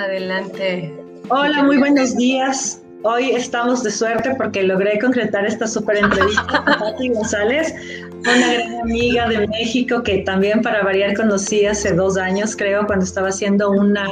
[0.00, 0.94] Adelante.
[1.28, 2.80] Hola, muy buenos días.
[3.02, 7.74] Hoy estamos de suerte porque logré concretar esta súper entrevista con Pati González,
[8.20, 13.04] una gran amiga de México que también para variar conocí hace dos años, creo, cuando
[13.04, 14.08] estaba haciendo una,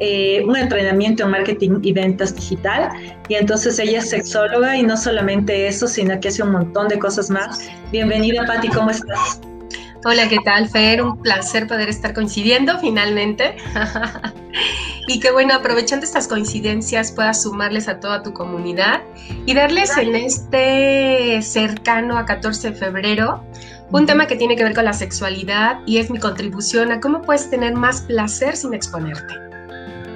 [0.00, 2.90] eh, un entrenamiento en marketing y ventas digital.
[3.28, 6.98] Y entonces ella es sexóloga y no solamente eso, sino que hace un montón de
[6.98, 7.70] cosas más.
[7.92, 9.40] Bienvenida, Pati, ¿cómo estás?
[10.02, 11.02] Hola, ¿qué tal, Fer?
[11.02, 13.56] Un placer poder estar coincidiendo finalmente.
[15.08, 19.02] y que bueno, aprovechando estas coincidencias puedas sumarles a toda tu comunidad
[19.44, 23.44] y darles en este cercano a 14 de febrero
[23.90, 27.20] un tema que tiene que ver con la sexualidad y es mi contribución a cómo
[27.20, 29.34] puedes tener más placer sin exponerte.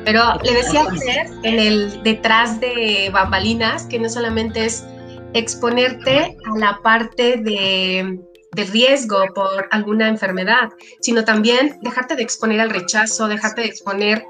[0.07, 4.87] Pero le decía a Fer en el detrás de bambalinas que no solamente es
[5.35, 8.21] exponerte a la parte de
[8.55, 14.25] de riesgo por alguna enfermedad, sino también dejarte de exponer al rechazo, dejarte de exponer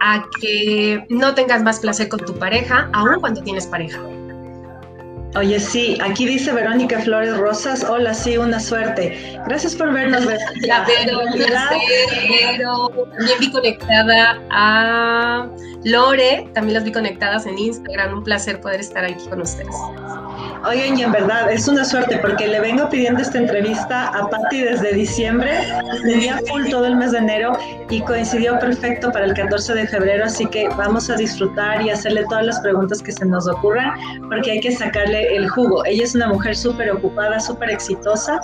[0.00, 4.00] a que no tengas más placer con tu pareja, aun cuando tienes pareja.
[5.36, 9.36] Oye, sí, aquí dice Verónica Flores Rosas, hola, sí, una suerte.
[9.46, 10.24] Gracias por vernos.
[10.24, 11.20] Vero,
[12.28, 12.88] Vero.
[13.16, 15.48] También vi conectada a
[15.82, 18.18] Lore, también las vi conectadas en Instagram.
[18.18, 19.74] Un placer poder estar aquí con ustedes.
[20.66, 24.62] Oigan, y en verdad es una suerte porque le vengo pidiendo esta entrevista a Patti
[24.62, 25.50] desde diciembre,
[26.02, 27.52] tenía full todo el mes de enero
[27.90, 32.24] y coincidió perfecto para el 14 de febrero, así que vamos a disfrutar y hacerle
[32.30, 33.92] todas las preguntas que se nos ocurran
[34.28, 35.84] porque hay que sacarle el jugo.
[35.84, 38.40] Ella es una mujer súper ocupada, súper exitosa.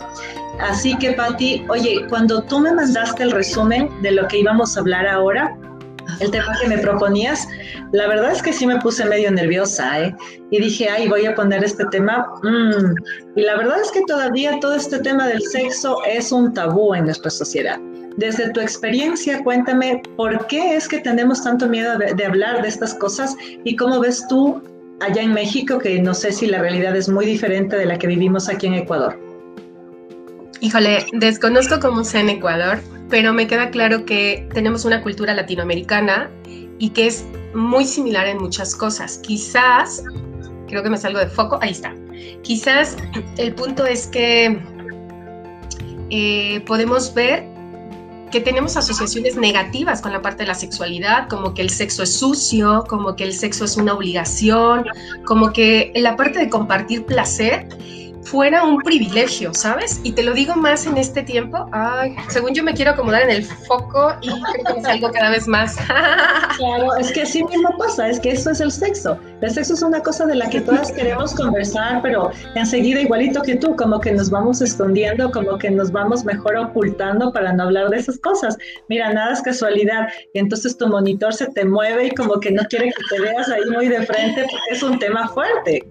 [0.61, 4.81] Así que, Patti, oye, cuando tú me mandaste el resumen de lo que íbamos a
[4.81, 5.57] hablar ahora,
[6.21, 7.47] el tema que me proponías,
[7.93, 10.15] la verdad es que sí me puse medio nerviosa, ¿eh?
[10.51, 12.27] Y dije, ay, voy a poner este tema.
[12.43, 12.95] Mm".
[13.37, 17.05] Y la verdad es que todavía todo este tema del sexo es un tabú en
[17.05, 17.79] nuestra sociedad.
[18.17, 22.95] Desde tu experiencia, cuéntame por qué es que tenemos tanto miedo de, hablar de estas
[22.95, 24.63] cosas y cómo ves tú
[25.01, 28.07] allá en México, que no sé si la realidad es muy diferente de la que
[28.07, 29.19] vivimos aquí en Ecuador.
[30.61, 36.31] Híjole, desconozco cómo sea en Ecuador, pero me queda claro que tenemos una cultura latinoamericana
[36.79, 39.19] y que es muy similar en muchas cosas.
[39.19, 40.03] Quizás,
[40.69, 41.95] creo que me salgo de foco, ahí está.
[42.43, 42.97] Quizás
[43.37, 44.59] el punto es que
[46.11, 47.45] eh, podemos ver
[48.31, 52.17] que tenemos asociaciones negativas con la parte de la sexualidad, como que el sexo es
[52.17, 54.87] sucio, como que el sexo es una obligación,
[55.25, 57.69] como que la parte de compartir placer
[58.23, 60.01] fuera un privilegio, ¿sabes?
[60.03, 61.69] Y te lo digo más en este tiempo.
[61.73, 65.49] Ay, según yo me quiero acomodar en el foco y creo que salgo cada vez
[65.49, 65.77] más.
[66.57, 69.19] claro, es que así mismo pasa, es que esto es el sexo.
[69.41, 73.57] El sexo es una cosa de la que todas queremos conversar, pero enseguida igualito que
[73.57, 77.89] tú, como que nos vamos escondiendo, como que nos vamos mejor ocultando para no hablar
[77.89, 78.57] de esas cosas.
[78.89, 80.09] Mira, nada es casualidad.
[80.35, 83.49] Y entonces tu monitor se te mueve y como que no quiere que te veas
[83.49, 85.83] ahí muy de frente porque es un tema fuerte.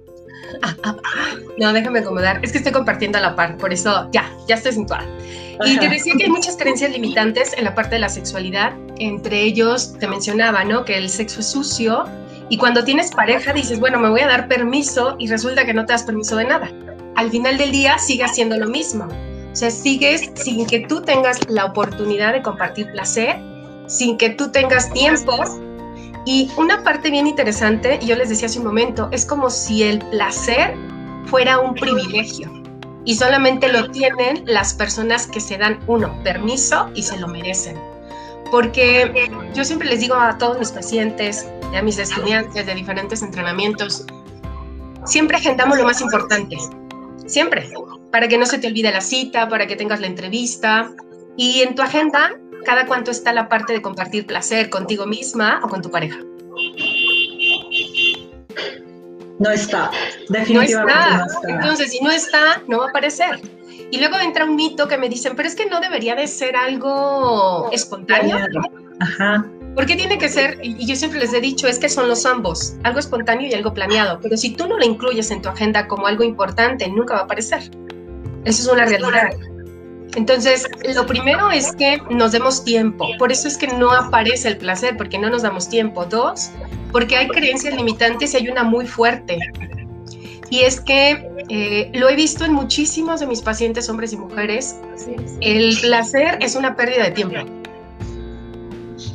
[1.58, 2.40] No, déjame acomodar.
[2.44, 5.06] Es que estoy compartiendo a la par, por eso ya, ya estoy situada.
[5.66, 8.74] Y te decía que hay muchas creencias limitantes en la parte de la sexualidad.
[8.98, 10.86] Entre ellos te mencionaba, ¿no?
[10.86, 12.06] Que el sexo es sucio.
[12.50, 15.86] Y cuando tienes pareja dices, bueno, me voy a dar permiso y resulta que no
[15.86, 16.72] te das permiso de nada.
[17.16, 19.06] Al final del día sigue haciendo lo mismo.
[19.52, 23.38] O sea, sigues sin que tú tengas la oportunidad de compartir placer,
[23.88, 25.44] sin que tú tengas tiempo
[26.26, 30.00] y una parte bien interesante, yo les decía hace un momento, es como si el
[30.10, 30.76] placer
[31.26, 32.52] fuera un privilegio.
[33.06, 37.78] Y solamente lo tienen las personas que se dan uno permiso y se lo merecen.
[38.52, 44.06] Porque yo siempre les digo a todos mis pacientes, a mis estudiantes de diferentes entrenamientos,
[45.06, 46.58] siempre agendamos lo más importante,
[47.26, 47.72] siempre,
[48.12, 50.92] para que no se te olvide la cita, para que tengas la entrevista.
[51.38, 55.70] Y en tu agenda cada cuánto está la parte de compartir placer contigo misma o
[55.70, 56.20] con tu pareja.
[59.40, 59.90] No está,
[60.28, 61.28] definitivamente no está.
[61.48, 63.40] Entonces, si no está, no va a aparecer.
[63.92, 66.56] Y luego entra un mito que me dicen, pero es que no debería de ser
[66.56, 68.38] algo espontáneo.
[69.00, 69.46] Ajá.
[69.76, 70.60] ¿Por qué tiene que ser?
[70.62, 73.74] Y yo siempre les he dicho, es que son los ambos, algo espontáneo y algo
[73.74, 74.20] planeado.
[74.22, 77.24] Pero si tú no lo incluyes en tu agenda como algo importante, nunca va a
[77.24, 77.62] aparecer.
[78.44, 79.30] Eso es una realidad.
[80.16, 83.08] Entonces, lo primero es que nos demos tiempo.
[83.18, 86.06] Por eso es que no aparece el placer, porque no nos damos tiempo.
[86.06, 86.52] Dos,
[86.92, 89.38] porque hay creencias limitantes y hay una muy fuerte.
[90.50, 94.78] Y es que eh, lo he visto en muchísimos de mis pacientes, hombres y mujeres.
[95.42, 97.38] El placer es una pérdida de tiempo.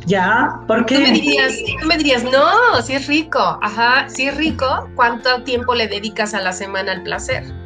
[0.07, 0.61] ¿Ya?
[0.69, 0.97] ¿Por qué?
[0.97, 3.59] Tú me dirías, tú me dirías, no, si es rico.
[3.63, 7.64] Ajá, si es rico, ¿cuánto tiempo le dedicas a la semana al placer?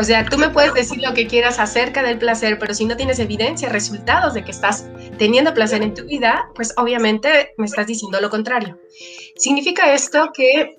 [0.00, 2.96] O sea, tú me puedes decir lo que quieras acerca del placer, pero si no
[2.96, 4.86] tienes evidencia, resultados de que estás
[5.18, 8.78] teniendo placer en tu vida, pues obviamente me estás diciendo lo contrario.
[9.36, 10.74] Significa esto que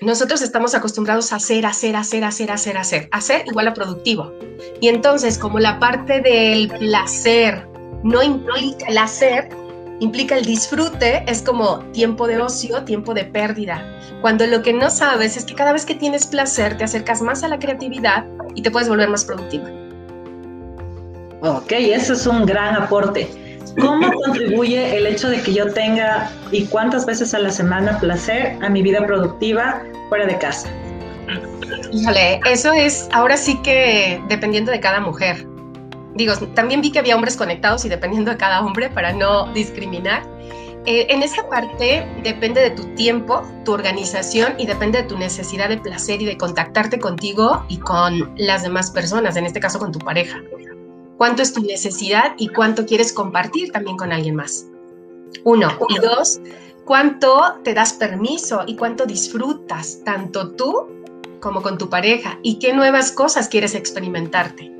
[0.00, 3.08] nosotros estamos acostumbrados a hacer, hacer, hacer, hacer, hacer, hacer.
[3.12, 4.32] Hacer igual a productivo.
[4.80, 7.68] Y entonces, como la parte del placer
[8.02, 9.48] no implica el hacer,
[10.00, 13.84] implica el disfrute, es como tiempo de ocio, tiempo de pérdida.
[14.20, 17.42] Cuando lo que no sabes es que cada vez que tienes placer te acercas más
[17.42, 18.24] a la creatividad
[18.54, 19.68] y te puedes volver más productiva.
[21.42, 23.28] Ok, eso es un gran aporte.
[23.80, 28.56] ¿Cómo contribuye el hecho de que yo tenga y cuántas veces a la semana placer
[28.60, 30.68] a mi vida productiva fuera de casa?
[31.92, 35.47] Híjole, eso es ahora sí que dependiendo de cada mujer.
[36.18, 40.28] Digo, también vi que había hombres conectados y dependiendo de cada hombre para no discriminar.
[40.84, 45.68] Eh, en esa parte depende de tu tiempo, tu organización y depende de tu necesidad
[45.68, 49.92] de placer y de contactarte contigo y con las demás personas, en este caso con
[49.92, 50.42] tu pareja.
[51.18, 54.66] ¿Cuánto es tu necesidad y cuánto quieres compartir también con alguien más?
[55.44, 55.70] Uno.
[55.88, 56.40] Y dos,
[56.84, 60.88] ¿cuánto te das permiso y cuánto disfrutas tanto tú
[61.38, 64.77] como con tu pareja y qué nuevas cosas quieres experimentarte?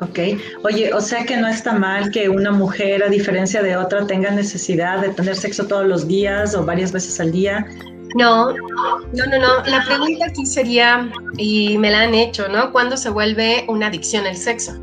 [0.00, 0.18] Ok,
[0.62, 4.30] oye, o sea que no está mal que una mujer, a diferencia de otra, tenga
[4.30, 7.66] necesidad de tener sexo todos los días o varias veces al día.
[8.14, 9.64] No, no, no, no.
[9.64, 12.70] La pregunta aquí sería, y me la han hecho, ¿no?
[12.70, 14.78] ¿Cuándo se vuelve una adicción el sexo?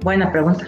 [0.00, 0.66] Buena pregunta.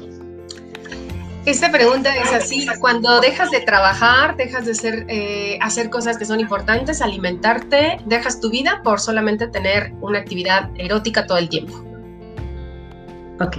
[1.46, 6.26] Esta pregunta es así, cuando dejas de trabajar, dejas de ser, eh, hacer cosas que
[6.26, 11.89] son importantes, alimentarte, dejas tu vida por solamente tener una actividad erótica todo el tiempo.
[13.40, 13.56] Ok.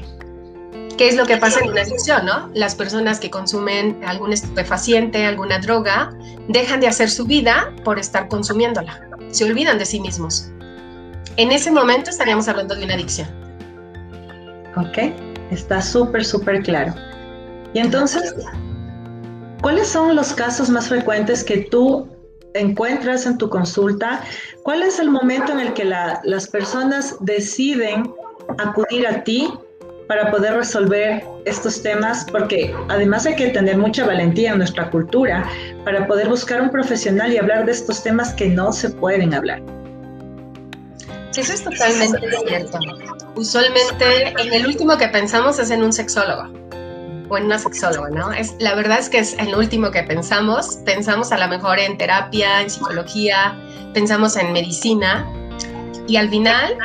[0.98, 2.50] ¿Qué es lo que pasa en una adicción, no?
[2.54, 6.12] Las personas que consumen algún estupefaciente, alguna droga,
[6.48, 9.08] dejan de hacer su vida por estar consumiéndola.
[9.32, 10.52] Se olvidan de sí mismos.
[11.38, 13.28] En ese momento estaríamos hablando de una adicción.
[14.76, 15.14] Ok,
[15.50, 16.94] está súper, súper claro.
[17.74, 18.36] Y entonces,
[19.62, 22.08] ¿cuáles son los casos más frecuentes que tú
[22.54, 24.22] encuentras en tu consulta?
[24.64, 28.14] ¿Cuál es el momento en el que las personas deciden
[28.60, 29.52] acudir a ti
[30.12, 35.50] para poder resolver estos temas, porque además hay que tener mucha valentía en nuestra cultura
[35.86, 39.62] para poder buscar un profesional y hablar de estos temas que no se pueden hablar.
[41.34, 42.78] Eso es totalmente cierto.
[43.36, 46.44] Usualmente en el último que pensamos es en un sexólogo
[47.30, 48.34] o en una sexóloga, ¿no?
[48.34, 50.80] Es, la verdad es que es el último que pensamos.
[50.84, 53.56] Pensamos a lo mejor en terapia, en psicología,
[53.94, 55.26] pensamos en medicina
[56.12, 56.78] y al final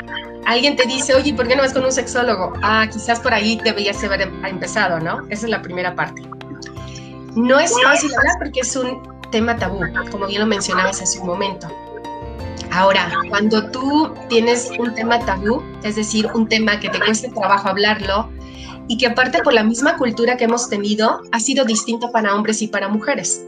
[0.44, 2.52] alguien te dice, oye, ¿por qué no vas con un sexólogo?
[2.62, 5.26] Ah, quizás por ahí deberías haber empezado, ¿no?
[5.30, 6.22] Esa es la primera parte.
[7.34, 9.02] No es fácil hablar porque es un
[9.32, 9.80] tema tabú,
[10.12, 11.66] como bien lo mencionabas hace un momento.
[12.70, 17.68] Ahora, cuando tú tienes un tema tabú, es decir, un tema que te cuesta trabajo
[17.68, 18.30] hablarlo
[18.86, 22.62] y que aparte por la misma cultura que hemos tenido, ha sido distinto para hombres
[22.62, 23.42] y para mujeres.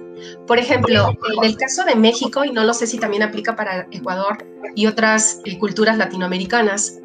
[0.46, 3.86] Por ejemplo, en el caso de México, y no lo sé si también aplica para
[3.90, 6.98] Ecuador y otras eh, culturas latinoamericanas,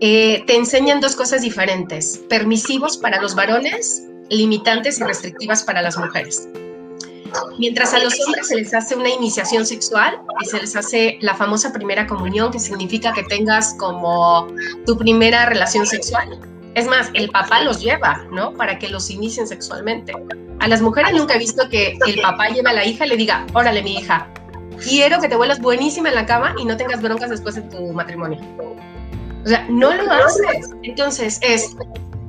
[0.00, 5.96] eh, te enseñan dos cosas diferentes, permisivos para los varones, limitantes y restrictivas para las
[5.98, 6.48] mujeres.
[7.58, 11.34] Mientras a los hombres se les hace una iniciación sexual y se les hace la
[11.34, 14.46] famosa primera comunión, que significa que tengas como
[14.86, 16.40] tu primera relación sexual.
[16.74, 18.54] Es más, el papá los lleva, ¿no?
[18.54, 20.12] Para que los inicien sexualmente.
[20.60, 23.16] A las mujeres nunca he visto que el papá lleve a la hija y le
[23.16, 24.26] diga, órale mi hija,
[24.82, 27.92] quiero que te vuelvas buenísima en la cama y no tengas broncas después de tu
[27.92, 28.40] matrimonio.
[29.44, 30.70] O sea, no lo haces.
[30.82, 31.76] Entonces es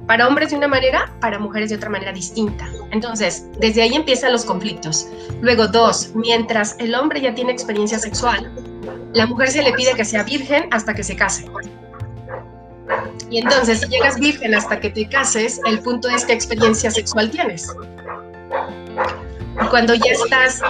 [0.10, 2.68] para hombres de una manera, para mujeres de otra manera distinta.
[2.90, 5.08] Entonces, desde ahí empiezan los conflictos.
[5.42, 8.52] Luego, dos, mientras el hombre ya tiene experiencia sexual,
[9.14, 11.46] la mujer se le pide que sea virgen hasta que se case.
[13.30, 17.30] Y entonces, si llegas virgen hasta que te cases, el punto es qué experiencia sexual
[17.30, 17.68] tienes.
[19.70, 20.62] Cuando ya estás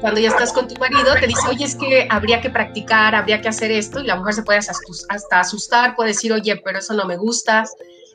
[0.00, 3.40] cuando ya estás con tu marido, te dice, oye, es que habría que practicar, habría
[3.40, 6.94] que hacer esto, y la mujer se puede hasta asustar, puede decir, oye, pero eso
[6.94, 7.64] no me gusta,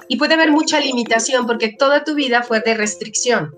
[0.07, 3.53] y puede haber mucha limitación porque toda tu vida fue de restricción,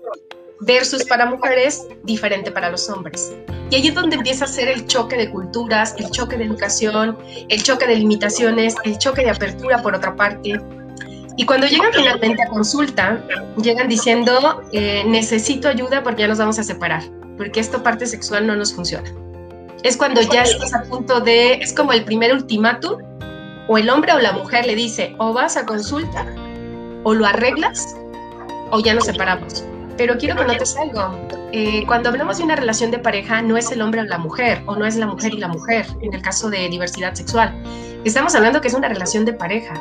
[0.60, 3.32] versus para mujeres, diferente para los hombres.
[3.70, 7.16] Y ahí es donde empieza a ser el choque de culturas, el choque de educación,
[7.48, 10.60] el choque de limitaciones, el choque de apertura por otra parte,
[11.36, 13.20] y cuando llegan finalmente a consulta,
[13.62, 17.02] llegan diciendo, eh, necesito ayuda porque ya nos vamos a separar,
[17.36, 19.10] porque esta parte sexual no nos funciona.
[19.82, 23.02] Es cuando ya estás a punto de, es como el primer ultimátum,
[23.68, 26.26] o el hombre o la mujer le dice, o vas a consulta,
[27.04, 27.94] o lo arreglas,
[28.70, 29.64] o ya nos separamos.
[29.96, 31.18] Pero quiero que notes algo.
[31.52, 34.62] Eh, cuando hablamos de una relación de pareja, no es el hombre o la mujer,
[34.66, 37.54] o no es la mujer y la mujer, en el caso de diversidad sexual.
[38.04, 39.74] Estamos hablando que es una relación de pareja.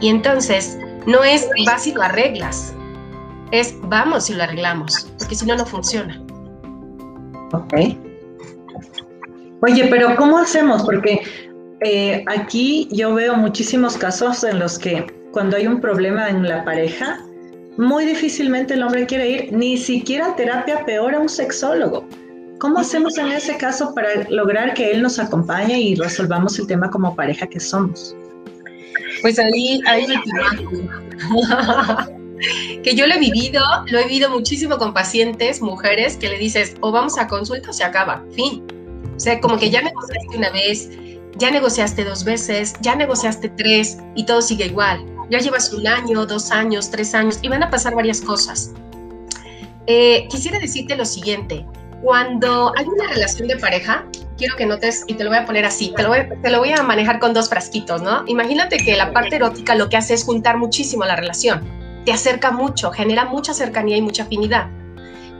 [0.00, 2.74] Y entonces, no es vas y lo arreglas,
[3.50, 6.22] es vamos y lo arreglamos, porque si no, no funciona.
[7.52, 7.74] Ok.
[9.62, 10.82] Oye, pero ¿cómo hacemos?
[10.82, 11.22] Porque
[11.80, 16.64] eh, aquí yo veo muchísimos casos en los que cuando hay un problema en la
[16.64, 17.20] pareja,
[17.76, 22.06] muy difícilmente el hombre quiere ir ni siquiera a terapia, peor a un sexólogo.
[22.58, 26.90] ¿Cómo hacemos en ese caso para lograr que él nos acompañe y resolvamos el tema
[26.90, 28.16] como pareja que somos?
[29.22, 30.06] Pues ahí, ahí
[32.82, 36.74] que yo lo he vivido, lo he vivido muchísimo con pacientes, mujeres, que le dices,
[36.80, 38.64] o vamos a consulta o se acaba, fin.
[39.16, 40.90] O sea, como que ya negociaste una vez,
[41.36, 45.04] ya negociaste dos veces, ya negociaste tres y todo sigue igual.
[45.30, 48.72] Ya llevas un año, dos años, tres años y van a pasar varias cosas.
[49.86, 51.64] Eh, quisiera decirte lo siguiente,
[52.02, 54.04] cuando hay una relación de pareja,
[54.36, 56.58] quiero que notes, y te lo voy a poner así, te lo voy, te lo
[56.58, 58.24] voy a manejar con dos frasquitos, ¿no?
[58.26, 61.64] Imagínate que la parte erótica lo que hace es juntar muchísimo la relación,
[62.04, 64.68] te acerca mucho, genera mucha cercanía y mucha afinidad.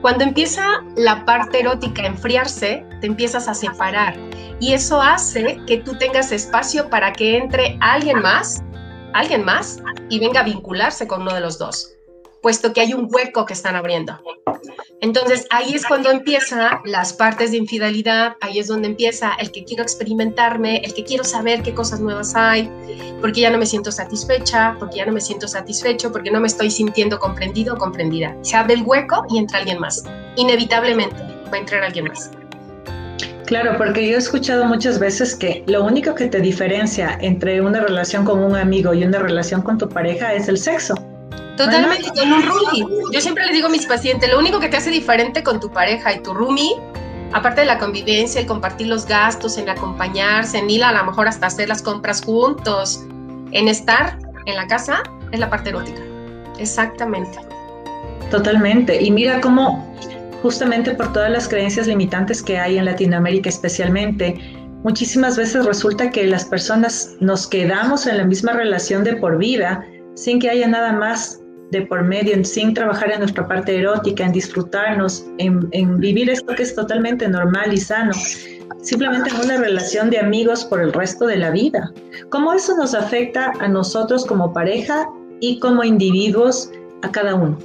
[0.01, 4.17] Cuando empieza la parte erótica a enfriarse, te empiezas a separar
[4.61, 8.63] y eso hace que tú tengas espacio para que entre alguien más,
[9.15, 11.97] alguien más y venga a vincularse con uno de los dos
[12.47, 14.21] puesto que hay un hueco que están abriendo.
[15.03, 19.65] Entonces ahí es cuando empieza las partes de infidelidad, ahí es donde empieza el que
[19.65, 22.71] quiero experimentarme, el que quiero saber qué cosas nuevas hay,
[23.21, 26.47] porque ya no me siento satisfecha, porque ya no me siento satisfecho, porque no me
[26.47, 28.35] estoy sintiendo comprendido o comprendida.
[28.41, 30.03] Se abre el hueco y entra alguien más.
[30.37, 31.17] Inevitablemente
[31.53, 32.31] va a entrar alguien más.
[33.45, 37.81] Claro, porque yo he escuchado muchas veces que lo único que te diferencia entre una
[37.81, 40.95] relación con un amigo y una relación con tu pareja es el sexo.
[41.57, 42.85] Totalmente, con un roomie.
[43.13, 45.71] Yo siempre le digo a mis pacientes, lo único que te hace diferente con tu
[45.71, 46.77] pareja y tu roomie,
[47.33, 51.29] aparte de la convivencia, el compartir los gastos, en acompañarse, en ir a lo mejor
[51.29, 53.05] hasta hacer las compras juntos,
[53.53, 56.01] en estar en la casa, es la parte erótica.
[56.59, 57.39] Exactamente.
[58.31, 59.03] Totalmente.
[59.03, 59.95] Y mira cómo,
[60.43, 64.39] justamente por todas las creencias limitantes que hay en Latinoamérica especialmente,
[64.83, 69.85] muchísimas veces resulta que las personas nos quedamos en la misma relación de por vida
[70.15, 74.33] sin que haya nada más de por medio, sin trabajar en nuestra parte erótica, en
[74.33, 78.13] disfrutarnos, en, vivir esto que es totalmente normal y sano,
[78.83, 81.93] simplemente en una relación de amigos por el resto de la vida.
[82.31, 85.09] ¿Cómo eso nos afecta a nosotros como pareja
[85.41, 86.71] y como individuos
[87.03, 87.59] a cada uno?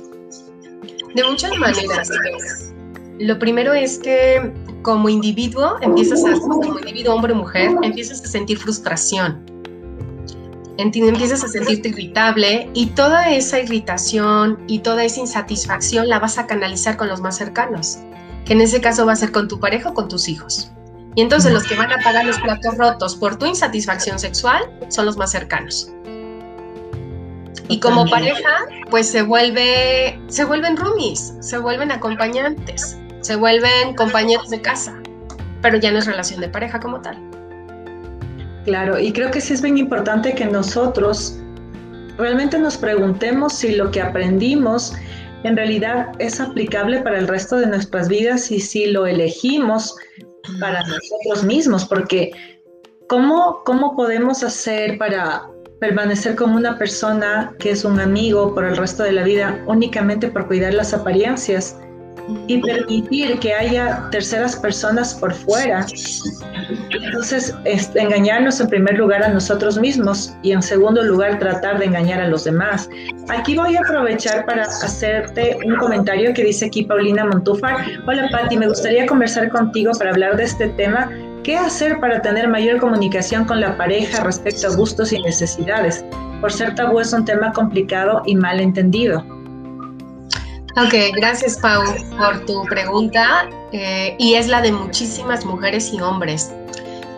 [1.13, 2.09] De muchas maneras.
[3.19, 8.57] Lo primero es que como individuo empiezas como individuo hombre o mujer, empiezas a sentir
[8.57, 9.50] frustración
[10.77, 16.47] empiezas a sentirte irritable y toda esa irritación y toda esa insatisfacción la vas a
[16.47, 17.99] canalizar con los más cercanos,
[18.45, 20.71] que en ese caso va a ser con tu pareja o con tus hijos.
[21.15, 25.05] Y entonces los que van a pagar los platos rotos por tu insatisfacción sexual son
[25.05, 25.91] los más cercanos.
[27.67, 34.49] Y como pareja, pues se vuelve, se vuelven roomies, se vuelven acompañantes, se vuelven compañeros
[34.49, 34.93] de casa,
[35.61, 37.17] pero ya no es relación de pareja como tal.
[38.65, 41.37] Claro, y creo que sí es bien importante que nosotros
[42.17, 44.93] realmente nos preguntemos si lo que aprendimos
[45.43, 49.95] en realidad es aplicable para el resto de nuestras vidas y si lo elegimos
[50.59, 52.31] para nosotros mismos, porque
[53.07, 55.47] ¿cómo, cómo podemos hacer para
[55.79, 60.27] permanecer como una persona que es un amigo por el resto de la vida únicamente
[60.27, 61.77] por cuidar las apariencias?
[62.47, 65.85] Y permitir que haya terceras personas por fuera.
[66.91, 67.53] Entonces,
[67.95, 72.27] engañarnos en primer lugar a nosotros mismos y en segundo lugar tratar de engañar a
[72.27, 72.89] los demás.
[73.29, 77.85] Aquí voy a aprovechar para hacerte un comentario que dice aquí Paulina Montúfar.
[78.07, 81.09] Hola Patti, me gustaría conversar contigo para hablar de este tema.
[81.43, 86.05] ¿Qué hacer para tener mayor comunicación con la pareja respecto a gustos y necesidades?
[86.39, 89.40] Por ser tabú es un tema complicado y mal entendido.
[90.77, 91.83] Ok, gracias Pau
[92.17, 96.49] por tu pregunta eh, y es la de muchísimas mujeres y hombres.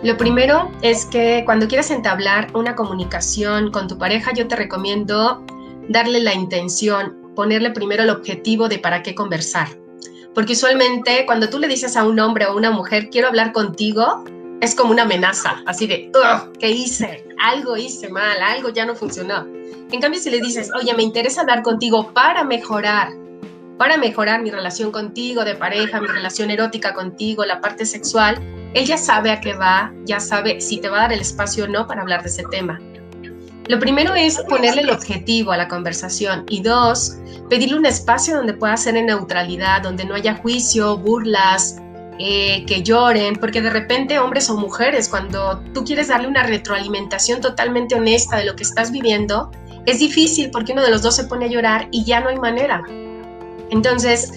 [0.01, 5.45] Lo primero es que cuando quieras entablar una comunicación con tu pareja, yo te recomiendo
[5.87, 9.67] darle la intención, ponerle primero el objetivo de para qué conversar.
[10.33, 13.51] Porque usualmente cuando tú le dices a un hombre o a una mujer, quiero hablar
[13.51, 14.25] contigo,
[14.61, 16.11] es como una amenaza, así de,
[16.59, 17.27] ¿qué hice?
[17.39, 19.45] Algo hice mal, algo ya no funcionó.
[19.91, 23.22] En cambio, si le dices, oye, me interesa hablar contigo para mejorar
[23.83, 28.41] para mejorar mi relación contigo de pareja, mi relación erótica contigo, la parte sexual,
[28.73, 31.65] él ya sabe a qué va, ya sabe si te va a dar el espacio
[31.65, 32.79] o no para hablar de ese tema.
[33.67, 37.17] Lo primero es ponerle el objetivo a la conversación y dos,
[37.49, 41.75] pedirle un espacio donde pueda ser en neutralidad, donde no haya juicio, burlas,
[42.19, 47.41] eh, que lloren, porque de repente hombres o mujeres, cuando tú quieres darle una retroalimentación
[47.41, 49.51] totalmente honesta de lo que estás viviendo,
[49.85, 52.37] es difícil porque uno de los dos se pone a llorar y ya no hay
[52.37, 52.81] manera
[53.71, 54.31] Entonces,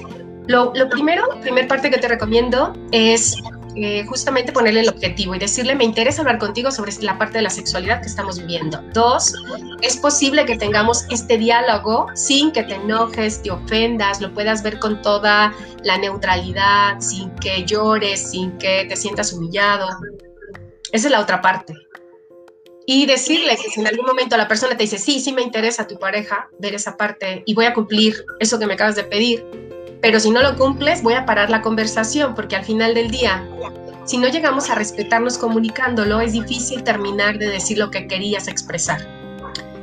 [0.47, 3.37] lo, lo primero, primer parte que te recomiendo es
[3.79, 7.43] eh, justamente ponerle el objetivo y decirle, me interesa hablar contigo sobre la parte de
[7.43, 8.81] la sexualidad que estamos viviendo.
[8.95, 9.35] Dos,
[9.83, 14.79] es posible que tengamos este diálogo sin que te enojes, te ofendas, lo puedas ver
[14.79, 15.53] con toda
[15.85, 19.89] la neutralidad, sin que llores, sin que te sientas humillado.
[20.93, 21.75] Esa es la otra parte.
[22.87, 25.89] Y decirle que si en algún momento la persona te dice, sí, sí me interesa
[25.89, 29.45] tu pareja, ver esa parte y voy a cumplir eso que me acabas de pedir,
[30.01, 33.45] pero si no lo cumples, voy a parar la conversación porque al final del día,
[34.05, 39.01] si no llegamos a respetarnos comunicándolo, es difícil terminar de decir lo que querías expresar.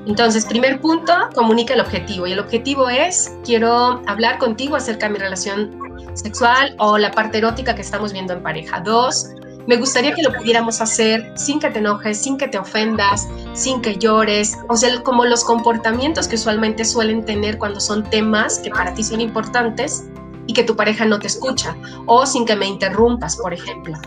[0.06, 2.28] Entonces, primer punto, comunica el objetivo.
[2.28, 5.78] Y el objetivo es, quiero hablar contigo acerca de mi relación
[6.14, 8.82] sexual o la parte erótica que estamos viendo en pareja.
[8.82, 9.30] Dos,
[9.68, 13.82] me gustaría que lo pudiéramos hacer sin que te enojes, sin que te ofendas, sin
[13.82, 18.70] que llores, o sea, como los comportamientos que usualmente suelen tener cuando son temas que
[18.70, 20.06] para ti son importantes
[20.48, 23.98] y que tu pareja no te escucha, o sin que me interrumpas, por ejemplo.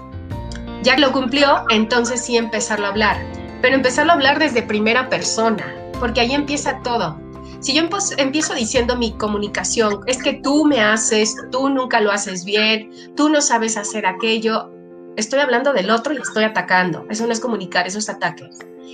[0.83, 3.17] Ya lo cumplió, entonces sí empezarlo a hablar,
[3.63, 7.19] pero empezarlo a hablar desde primera persona, porque ahí empieza todo.
[7.61, 12.45] Si yo empiezo diciendo mi comunicación, es que tú me haces, tú nunca lo haces
[12.45, 14.76] bien, tú no sabes hacer aquello,
[15.17, 17.07] estoy hablando del otro y estoy atacando.
[17.11, 18.51] Eso no es comunicar, eso es ataque.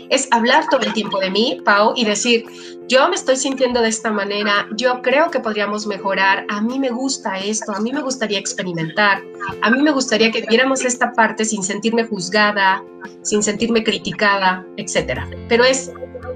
[0.08, 2.44] Es hablar todo el tiempo de mí, Pau, y decir,
[2.88, 6.90] yo me estoy sintiendo de esta manera, yo creo que podríamos mejorar, a mí me
[6.90, 9.22] gusta esto, a mí me gustaría experimentar,
[9.62, 12.82] a mí me gustaría que viéramos esta parte sin sentirme juzgada,
[13.22, 15.20] sin sentirme criticada, etc.
[15.48, 15.92] Pero es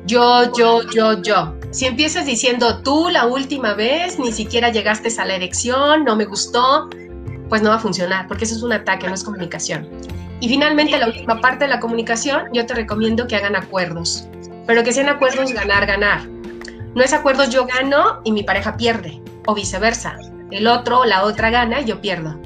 [0.06, 1.54] yo, yo, yo, yo.
[1.70, 6.24] Si empiezas diciendo tú la última vez, ni siquiera llegaste a la erección, no me
[6.24, 6.88] gustó,
[7.48, 9.88] pues no va a funcionar, porque eso es un ataque, no es comunicación.
[10.40, 14.28] Y finalmente, la última parte de la comunicación, yo te recomiendo que hagan acuerdos,
[14.66, 16.26] pero que sean acuerdos ganar, ganar.
[16.94, 20.16] No es acuerdos yo gano y mi pareja pierde, o viceversa.
[20.50, 22.38] El otro o la otra gana y yo pierdo.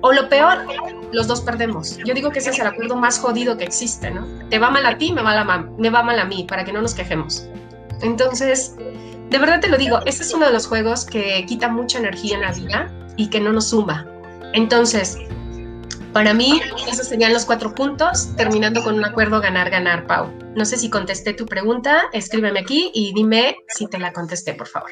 [0.00, 0.66] O lo peor,
[1.12, 1.98] los dos perdemos.
[2.04, 4.26] Yo digo que ese es el acuerdo más jodido que existe, ¿no?
[4.50, 6.82] Te va mal a ti, me va, me va mal a mí, para que no
[6.82, 7.48] nos quejemos.
[8.02, 8.76] Entonces,
[9.30, 12.36] de verdad te lo digo, este es uno de los juegos que quita mucha energía
[12.36, 14.06] en la vida y que no nos suma.
[14.52, 15.18] Entonces,
[16.12, 20.32] para mí, esos serían los cuatro puntos, terminando con un acuerdo ganar-ganar, Pau.
[20.54, 24.66] No sé si contesté tu pregunta, escríbeme aquí y dime si te la contesté, por
[24.66, 24.90] favor.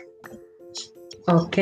[1.27, 1.57] Ok.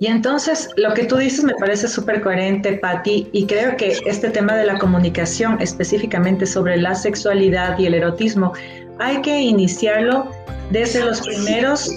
[0.00, 4.30] Y entonces, lo que tú dices me parece súper coherente, Patti, y creo que este
[4.30, 8.52] tema de la comunicación, específicamente sobre la sexualidad y el erotismo,
[9.00, 10.30] hay que iniciarlo
[10.70, 11.90] desde los primeros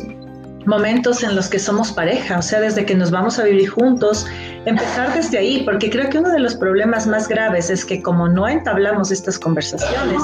[0.66, 4.28] momentos en los que somos pareja, o sea, desde que nos vamos a vivir juntos,
[4.66, 8.28] empezar desde ahí, porque creo que uno de los problemas más graves es que como
[8.28, 10.22] no entablamos estas conversaciones,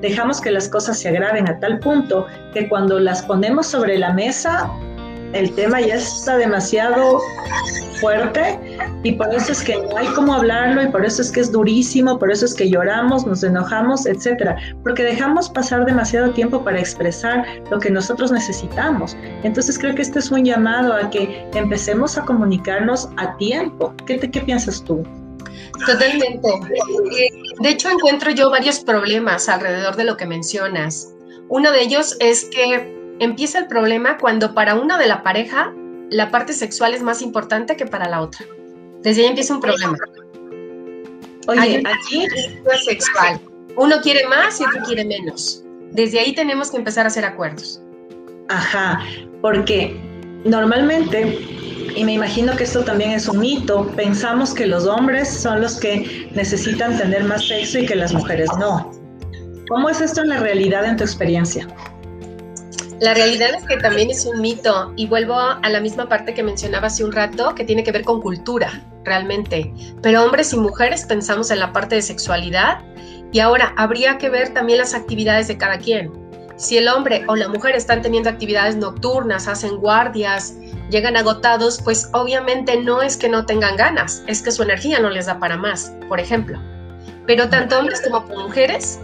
[0.00, 4.12] dejamos que las cosas se agraven a tal punto que cuando las ponemos sobre la
[4.12, 4.70] mesa,
[5.34, 7.20] el tema ya está demasiado
[8.00, 8.58] fuerte
[9.02, 11.52] y por eso es que no hay cómo hablarlo y por eso es que es
[11.52, 16.78] durísimo, por eso es que lloramos, nos enojamos, etcétera, porque dejamos pasar demasiado tiempo para
[16.78, 19.16] expresar lo que nosotros necesitamos.
[19.42, 23.94] Entonces creo que este es un llamado a que empecemos a comunicarnos a tiempo.
[24.06, 25.02] ¿Qué, piensas tú?
[25.86, 26.48] Totalmente.
[26.48, 31.12] Eh, de hecho, encuentro yo varios problemas alrededor de lo que mencionas.
[31.48, 35.72] Uno de ellos es que empieza el problema cuando para una de la pareja
[36.10, 38.44] la parte sexual es más importante que para la otra.
[39.02, 39.96] Desde ahí empieza un problema.
[41.46, 43.40] Oye, aquí es sexual.
[43.76, 45.62] Uno quiere más y otro quiere menos.
[45.90, 47.80] Desde ahí tenemos que empezar a hacer acuerdos.
[48.48, 49.00] Ajá,
[49.40, 49.96] porque
[50.44, 51.38] normalmente,
[51.94, 55.78] y me imagino que esto también es un mito, pensamos que los hombres son los
[55.78, 58.90] que necesitan tener más sexo y que las mujeres no.
[59.68, 61.66] ¿Cómo es esto en la realidad en tu experiencia?
[63.00, 66.42] La realidad es que también es un mito y vuelvo a la misma parte que
[66.42, 69.72] mencionaba hace un rato, que tiene que ver con cultura, realmente.
[70.00, 72.78] Pero hombres y mujeres pensamos en la parte de sexualidad
[73.32, 76.12] y ahora habría que ver también las actividades de cada quien.
[76.56, 80.54] Si el hombre o la mujer están teniendo actividades nocturnas, hacen guardias,
[80.88, 85.10] llegan agotados, pues obviamente no es que no tengan ganas, es que su energía no
[85.10, 86.60] les da para más, por ejemplo.
[87.26, 89.00] Pero tanto hombres como mujeres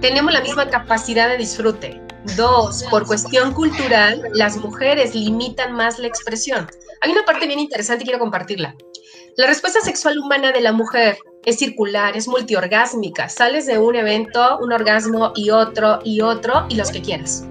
[0.00, 2.07] tenemos la misma capacidad de disfrute.
[2.36, 6.66] Dos, por cuestión cultural, las mujeres limitan más la expresión.
[7.00, 8.74] Hay una parte bien interesante y quiero compartirla.
[9.36, 13.28] La respuesta sexual humana de la mujer es circular, es multiorgásmica.
[13.28, 17.46] Sales de un evento, un orgasmo y otro y otro y los que quieras.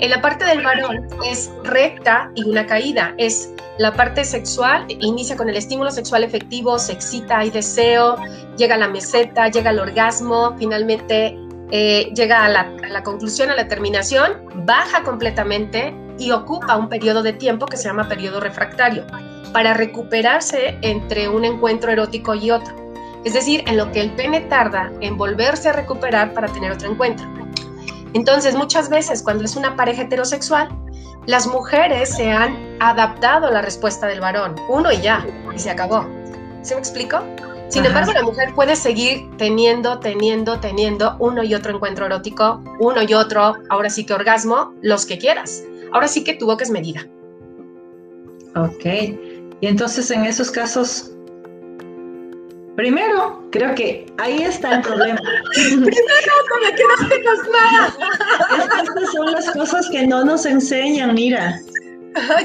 [0.00, 3.14] En la parte del varón es recta y una caída.
[3.16, 8.16] Es la parte sexual, inicia con el estímulo sexual efectivo, se excita, hay deseo,
[8.56, 11.38] llega la meseta, llega al orgasmo, finalmente
[11.76, 17.32] eh, llega a la, conclusión, a la terminación, baja completamente y ocupa un periodo de
[17.32, 19.04] tiempo que se llama periodo refractario
[19.52, 22.72] para recuperarse entre un encuentro erótico y otro.
[23.24, 26.92] Es decir, en lo que el pene tarda en volverse a recuperar para tener otro
[26.92, 27.26] encuentro.
[28.12, 30.68] Entonces, muchas veces cuando es una pareja heterosexual,
[31.26, 35.70] las mujeres se han adaptado a la respuesta del varón, uno y ya, y se
[35.70, 36.06] acabó.
[36.62, 37.18] ¿Se me explico?
[37.68, 43.02] Sin embargo, la mujer puede seguir teniendo, teniendo, teniendo uno y otro encuentro erótico, uno
[43.02, 45.64] y otro, ahora sí que orgasmo, los que quieras.
[45.92, 47.06] Ahora sí que tu boca es medida.
[48.56, 48.84] Ok.
[49.60, 51.10] Y entonces en esos casos,
[52.76, 55.20] primero, creo que ahí está el problema.
[55.54, 57.94] primero, no me quedaste nada.
[58.82, 61.60] Estas son las cosas que no nos enseñan, mira.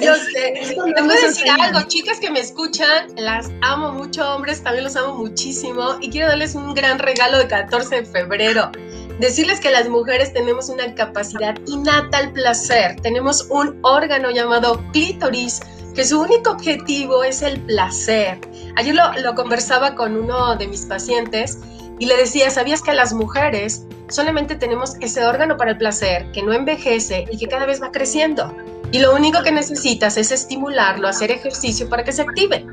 [0.01, 0.53] Yo sé.
[0.53, 4.95] Les voy a decir algo, chicas que me escuchan, las amo mucho, hombres también los
[4.95, 8.71] amo muchísimo y quiero darles un gran regalo de 14 de febrero.
[9.19, 15.59] Decirles que las mujeres tenemos una capacidad innata al placer, tenemos un órgano llamado clítoris
[15.93, 18.39] que su único objetivo es el placer.
[18.77, 21.59] Ayer lo, lo conversaba con uno de mis pacientes
[21.99, 26.41] y le decía, ¿sabías que las mujeres solamente tenemos ese órgano para el placer que
[26.41, 28.55] no envejece y que cada vez va creciendo?
[28.91, 32.65] Y lo único que necesitas es estimularlo, hacer ejercicio para que se active.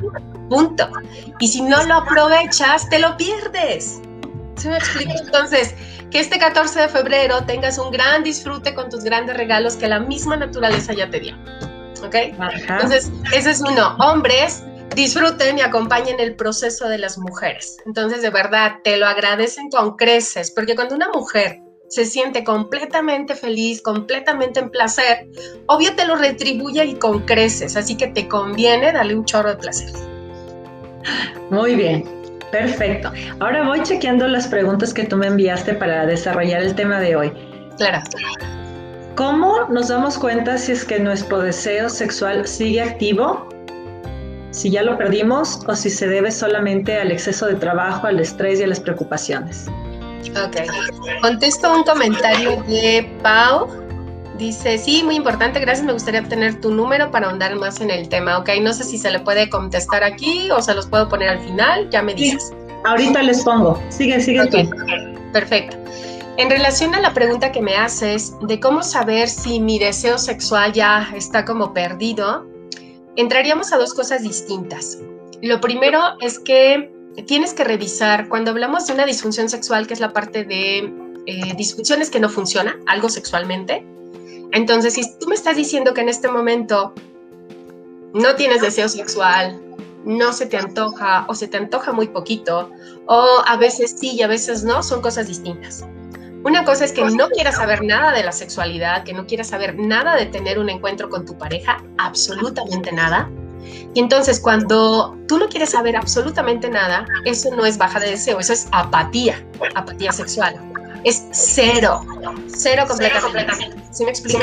[0.48, 0.88] Punto.
[1.38, 4.00] Y si no lo aprovechas, te lo pierdes.
[4.56, 5.12] ¿Se me explica?
[5.22, 5.74] Entonces,
[6.10, 10.00] que este 14 de febrero tengas un gran disfrute con tus grandes regalos que la
[10.00, 11.36] misma naturaleza ya te dio.
[12.02, 12.14] ¿Ok?
[12.14, 13.96] Entonces, ese es uno.
[13.98, 14.62] Hombres,
[14.94, 17.76] disfruten y acompañen el proceso de las mujeres.
[17.84, 23.34] Entonces, de verdad, te lo agradecen con creces, porque cuando una mujer se siente completamente
[23.34, 25.28] feliz, completamente en placer,
[25.66, 29.56] obvio te lo retribuye y con creces, así que te conviene darle un chorro de
[29.56, 29.90] placer.
[31.50, 32.04] Muy bien,
[32.50, 33.12] perfecto.
[33.40, 37.32] Ahora voy chequeando las preguntas que tú me enviaste para desarrollar el tema de hoy.
[37.76, 38.02] Claro.
[39.14, 43.48] ¿Cómo nos damos cuenta si es que nuestro deseo sexual sigue activo?
[44.50, 48.60] Si ya lo perdimos o si se debe solamente al exceso de trabajo, al estrés
[48.60, 49.70] y a las preocupaciones.
[50.44, 50.56] Ok.
[51.22, 53.68] Contesto un comentario de Pau.
[54.38, 58.08] Dice, sí, muy importante, gracias, me gustaría obtener tu número para ahondar más en el
[58.08, 58.38] tema.
[58.38, 61.38] Ok, no sé si se le puede contestar aquí o se los puedo poner al
[61.40, 62.52] final, ya me dices.
[62.84, 63.80] ahorita les pongo.
[63.88, 64.68] Sigue, sigue
[65.32, 65.78] Perfecto.
[66.36, 70.74] En relación a la pregunta que me haces de cómo saber si mi deseo sexual
[70.74, 72.44] ya está como perdido,
[73.16, 74.98] entraríamos a dos cosas distintas.
[75.40, 80.00] Lo primero es que tienes que revisar, cuando hablamos de una disfunción sexual, que es
[80.00, 80.92] la parte de
[81.26, 83.84] eh, disfunciones que no funciona, algo sexualmente,
[84.52, 86.94] entonces si tú me estás diciendo que en este momento
[88.14, 89.60] no tienes deseo sexual,
[90.04, 92.70] no se te antoja o se te antoja muy poquito,
[93.06, 95.84] o a veces sí y a veces no, son cosas distintas.
[96.44, 99.76] Una cosa es que no quieras saber nada de la sexualidad, que no quieras saber
[99.76, 103.28] nada de tener un encuentro con tu pareja, absolutamente nada.
[103.94, 108.38] Y entonces cuando tú no quieres saber absolutamente nada, eso no es baja de deseo,
[108.40, 110.60] eso es apatía, apatía sexual.
[111.04, 112.04] Es cero,
[112.48, 113.74] cero completamente.
[113.92, 114.40] ¿Sí me explico?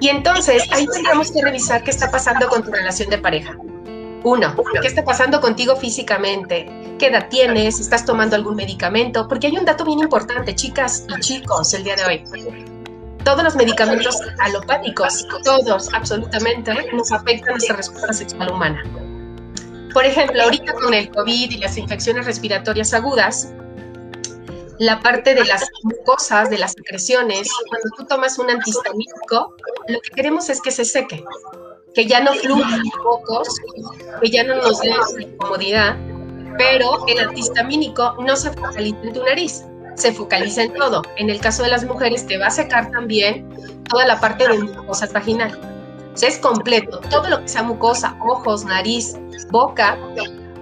[0.00, 3.56] Y entonces ahí tendremos que revisar qué está pasando con tu relación de pareja.
[4.24, 6.68] Uno, ¿qué está pasando contigo físicamente?
[6.98, 7.78] ¿Qué edad tienes?
[7.78, 9.28] ¿Estás tomando algún medicamento?
[9.28, 12.67] Porque hay un dato bien importante, chicas y chicos, el día de hoy
[13.24, 18.82] todos los medicamentos alopáticos, todos absolutamente, nos afectan nuestra respuesta sexual humana.
[19.92, 23.52] Por ejemplo, ahorita con el COVID y las infecciones respiratorias agudas,
[24.78, 29.56] la parte de las mucosas, de las secreciones, cuando tú tomas un antihistamínico,
[29.88, 31.24] lo que queremos es que se seque,
[31.94, 33.48] que ya no fluyan pocos,
[34.22, 35.96] que ya no nos dé incomodidad,
[36.58, 39.64] pero el antihistamínico no se focaliza en tu nariz,
[39.98, 41.02] se focaliza en todo.
[41.16, 43.48] En el caso de las mujeres te va a secar también
[43.88, 45.58] toda la parte de mucosa vaginal.
[46.14, 47.00] O sea, es completo.
[47.10, 49.16] Todo lo que sea mucosa, ojos, nariz,
[49.50, 49.98] boca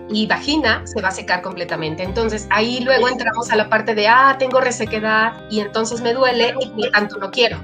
[0.09, 2.03] y vagina se va a secar completamente.
[2.03, 6.55] Entonces ahí luego entramos a la parte de, ah, tengo resequedad y entonces me duele
[6.61, 7.59] y por tanto no quiero.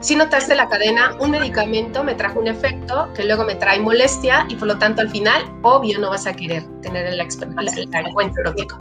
[0.00, 4.46] Si notaste la cadena, un medicamento me trajo un efecto que luego me trae molestia
[4.48, 8.42] y por lo tanto al final, obvio, no vas a querer tener el, el encuentro
[8.42, 8.78] erótico.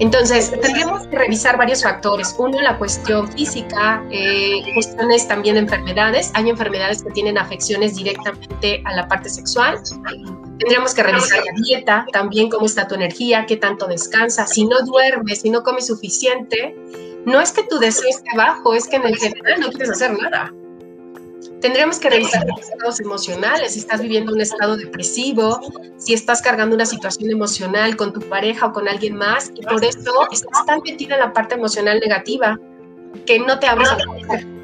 [0.00, 2.34] Entonces, tendríamos que revisar varios factores.
[2.38, 6.30] Uno, la cuestión física, eh, cuestiones también de enfermedades.
[6.34, 9.80] Hay enfermedades que tienen afecciones directamente a la parte sexual.
[10.58, 14.50] Tendríamos que revisar la dieta, también cómo está tu energía, qué tanto descansas.
[14.50, 16.76] Si no duermes, si no comes suficiente,
[17.26, 20.16] no es que tu deseo esté bajo, es que en el general no quieres hacer
[20.16, 20.52] nada.
[21.60, 25.60] Tendríamos que revisar los estados emocionales, si estás viviendo un estado depresivo,
[25.96, 29.84] si estás cargando una situación emocional con tu pareja o con alguien más, y por
[29.84, 32.58] eso estás tan metida en la parte emocional negativa
[33.26, 34.58] que no te abres a la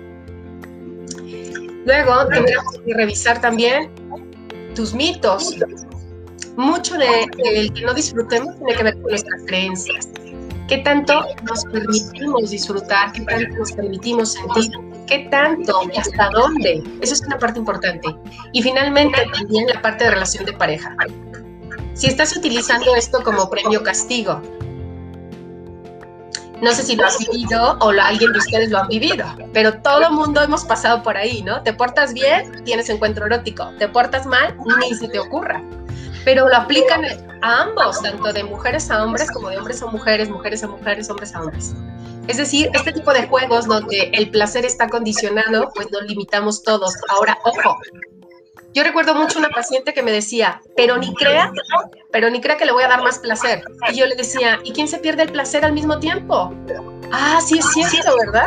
[1.84, 3.90] Luego tendremos que revisar también
[4.74, 5.56] tus mitos.
[6.56, 10.08] Mucho de, el que no disfrutemos tiene que ver con nuestras creencias.
[10.68, 13.12] ¿Qué tanto nos permitimos disfrutar?
[13.12, 14.70] ¿Qué tanto nos permitimos sentir?
[15.06, 16.82] ¿Qué tanto y hasta dónde?
[17.00, 18.08] Eso es una parte importante.
[18.52, 20.96] Y finalmente también la parte de relación de pareja.
[21.94, 24.40] Si estás utilizando esto como premio castigo,
[26.62, 30.06] no sé si lo has vivido o alguien de ustedes lo han vivido, pero todo
[30.06, 31.62] el mundo hemos pasado por ahí, ¿no?
[31.62, 33.70] Te portas bien, tienes encuentro erótico.
[33.78, 35.62] Te portas mal, ni se te ocurra.
[36.24, 37.04] Pero lo aplican
[37.42, 41.10] a ambos, tanto de mujeres a hombres como de hombres a mujeres, mujeres a mujeres,
[41.10, 41.74] hombres a hombres.
[42.28, 46.94] Es decir, este tipo de juegos donde el placer está condicionado, pues nos limitamos todos.
[47.08, 47.78] Ahora, ojo,
[48.72, 51.52] yo recuerdo mucho una paciente que me decía, pero ni crea,
[52.10, 53.62] pero ni crea que le voy a dar más placer.
[53.92, 56.52] Y yo le decía, ¿y quién se pierde el placer al mismo tiempo?
[57.12, 58.46] Ah, sí es cierto, ¿verdad?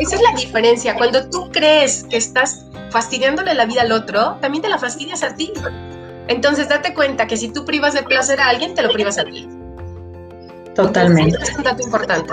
[0.00, 0.94] Esa es la diferencia.
[0.96, 5.34] Cuando tú crees que estás fastidiándole la vida al otro, también te la fastidias a
[5.34, 5.52] ti.
[6.28, 9.24] Entonces, date cuenta que si tú privas de placer a alguien, te lo privas a
[9.24, 9.48] ti.
[10.82, 11.38] Totalmente.
[11.42, 12.32] es un dato importante.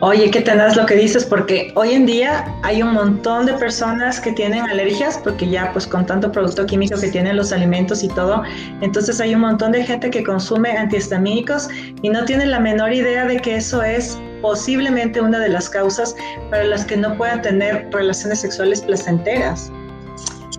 [0.00, 4.20] Oye, qué tenaz lo que dices, porque hoy en día hay un montón de personas
[4.20, 8.08] que tienen alergias, porque ya pues con tanto producto químico que tienen los alimentos y
[8.08, 8.42] todo,
[8.82, 11.68] entonces hay un montón de gente que consume antihistamínicos
[12.02, 16.14] y no tiene la menor idea de que eso es posiblemente una de las causas
[16.50, 19.72] para las que no puedan tener relaciones sexuales placenteras.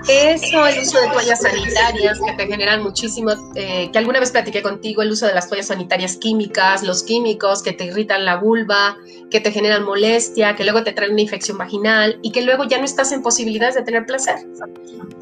[0.08, 4.62] Eso, el uso de toallas sanitarias que te generan muchísimo, eh, que alguna vez platiqué
[4.62, 8.98] contigo, el uso de las toallas sanitarias químicas, los químicos que te irritan la vulva,
[9.32, 12.78] que te generan molestia, que luego te traen una infección vaginal y que luego ya
[12.78, 14.36] no estás en posibilidades de tener placer.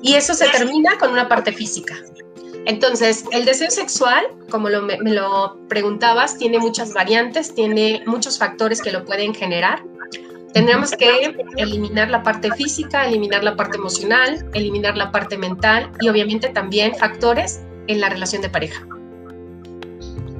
[0.02, 1.96] Y eso se termina con una parte física.
[2.66, 8.92] Entonces, el deseo sexual, como me lo preguntabas, tiene muchas variantes, tiene muchos factores que
[8.92, 9.84] lo pueden generar.
[10.54, 16.10] Tendremos que eliminar la parte física, eliminar la parte emocional, eliminar la parte mental y
[16.10, 18.86] obviamente también factores en la relación de pareja.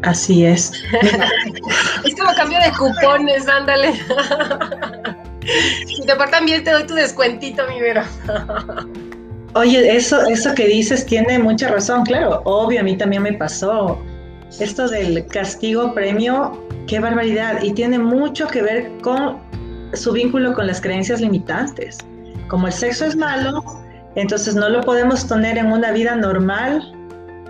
[0.04, 0.72] Así es.
[2.04, 3.94] es como cambio de cupones, ándale.
[5.88, 8.04] si te portan bien, te doy tu descuentito, mi Vero.
[9.56, 12.42] Oye, eso, eso que dices tiene mucha razón, claro.
[12.44, 14.00] Obvio, a mí también me pasó.
[14.60, 17.64] Esto del castigo premio, qué barbaridad.
[17.64, 19.40] Y tiene mucho que ver con
[19.94, 21.98] su vínculo con las creencias limitantes.
[22.48, 23.64] Como el sexo es malo,
[24.16, 26.94] entonces no lo podemos tener en una vida normal,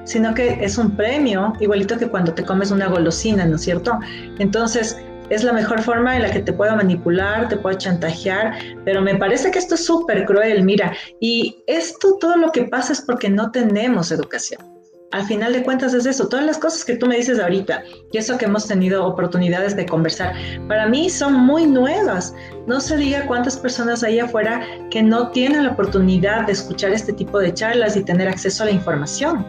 [0.05, 3.99] sino que es un premio, igualito que cuando te comes una golosina, ¿no es cierto?
[4.39, 4.97] Entonces,
[5.29, 9.15] es la mejor forma en la que te puedo manipular, te puedo chantajear, pero me
[9.15, 13.29] parece que esto es súper cruel, mira, y esto todo lo que pasa es porque
[13.29, 14.72] no tenemos educación
[15.13, 18.17] al final de cuentas es eso, todas las cosas que tú me dices ahorita y
[18.17, 20.33] eso que hemos tenido oportunidades de conversar,
[20.67, 22.33] para mí son muy nuevas.
[22.65, 27.13] No se diga cuántas personas hay afuera que no tienen la oportunidad de escuchar este
[27.13, 29.45] tipo de charlas y tener acceso a la información.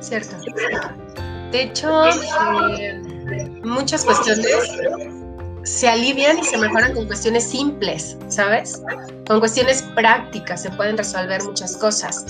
[0.00, 0.34] Cierto.
[1.52, 2.06] De hecho,
[2.78, 3.02] eh,
[3.62, 4.46] muchas cuestiones
[5.62, 8.82] se alivian y se mejoran con cuestiones simples, ¿sabes?
[9.26, 12.24] Con cuestiones prácticas se pueden resolver muchas cosas.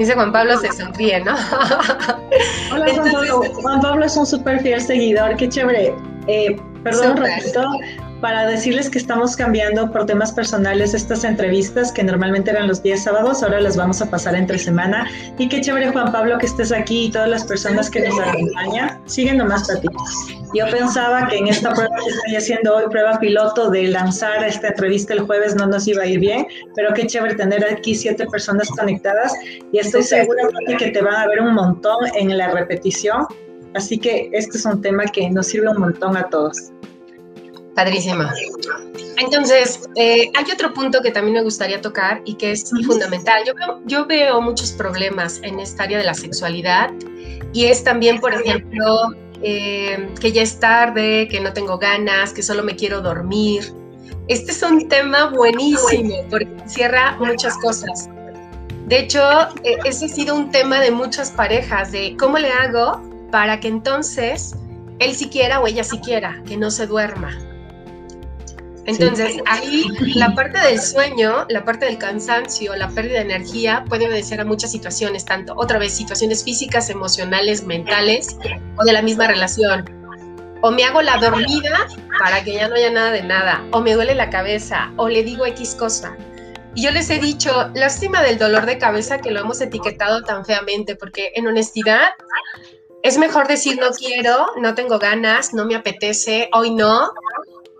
[0.00, 1.32] Dice Juan Pablo, se sonríe, ¿no?
[2.72, 3.42] Hola, Juan Pablo.
[3.60, 5.94] Juan Pablo es un súper fiel seguidor, qué chévere.
[6.26, 7.68] Eh, perdón un ratito,
[8.20, 13.04] para decirles que estamos cambiando por temas personales estas entrevistas que normalmente eran los días
[13.04, 15.06] sábados, ahora las vamos a pasar entre semana.
[15.38, 19.00] Y qué chévere, Juan Pablo, que estés aquí y todas las personas que nos acompañan.
[19.06, 19.88] Siguen nomás, ti.
[20.54, 24.68] Yo pensaba que en esta prueba que estoy haciendo hoy, prueba piloto de lanzar esta
[24.68, 28.26] entrevista el jueves, no nos iba a ir bien, pero qué chévere tener aquí siete
[28.26, 29.32] personas conectadas
[29.72, 30.42] y estoy segura
[30.78, 33.26] que te van a ver un montón en la repetición.
[33.74, 36.72] Así que este es un tema que nos sirve un montón a todos.
[37.74, 38.32] Padrísima.
[39.18, 43.42] Entonces, eh, hay otro punto que también me gustaría tocar y que es fundamental.
[43.46, 46.90] Yo veo, yo veo muchos problemas en esta área de la sexualidad
[47.52, 52.42] y es también, por ejemplo, eh, que ya es tarde, que no tengo ganas, que
[52.42, 53.72] solo me quiero dormir.
[54.28, 58.08] Este es un tema buenísimo porque cierra muchas cosas.
[58.86, 59.22] De hecho,
[59.64, 63.68] eh, ese ha sido un tema de muchas parejas, de cómo le hago para que
[63.68, 64.54] entonces
[64.98, 67.49] él siquiera o ella siquiera, que no se duerma.
[68.90, 74.08] Entonces, ahí la parte del sueño, la parte del cansancio, la pérdida de energía puede
[74.08, 78.36] obedecer a muchas situaciones, tanto otra vez situaciones físicas, emocionales, mentales
[78.76, 79.88] o de la misma relación.
[80.62, 81.86] O me hago la dormida
[82.18, 85.22] para que ya no haya nada de nada, o me duele la cabeza, o le
[85.22, 86.16] digo X cosa.
[86.74, 90.44] Y yo les he dicho, lástima del dolor de cabeza que lo hemos etiquetado tan
[90.44, 92.10] feamente, porque en honestidad
[93.04, 97.12] es mejor decir no quiero, no tengo ganas, no me apetece, hoy no,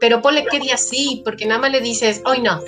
[0.00, 2.60] pero ponle qué día sí, porque nada más le dices, hoy no.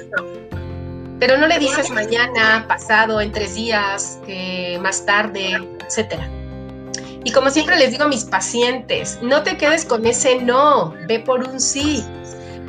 [1.19, 6.29] Pero no le dices mañana, pasado, en tres días, eh, más tarde, etcétera.
[7.25, 11.21] Y como siempre les digo a mis pacientes, no te quedes con ese no, ve
[11.21, 12.05] por un sí.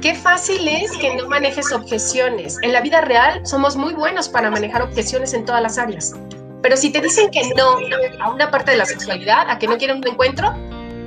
[0.01, 2.57] Qué fácil es que no manejes objeciones.
[2.61, 6.13] En la vida real somos muy buenos para manejar objeciones en todas las áreas.
[6.61, 7.77] Pero si te dicen que no
[8.21, 10.53] a una parte de la sexualidad, a que no quieren un encuentro,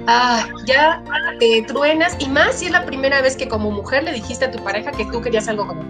[0.06, 1.02] ah, ya
[1.38, 2.16] te truenas.
[2.18, 4.90] Y más si es la primera vez que como mujer le dijiste a tu pareja
[4.92, 5.86] que tú querías algo con él.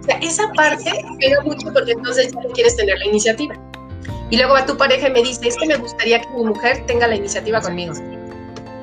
[0.00, 3.54] O sea, esa parte pega mucho porque entonces ya no quieres tener la iniciativa.
[4.30, 6.84] Y luego va tu pareja y me dice, es que me gustaría que mi mujer
[6.86, 7.94] tenga la iniciativa conmigo.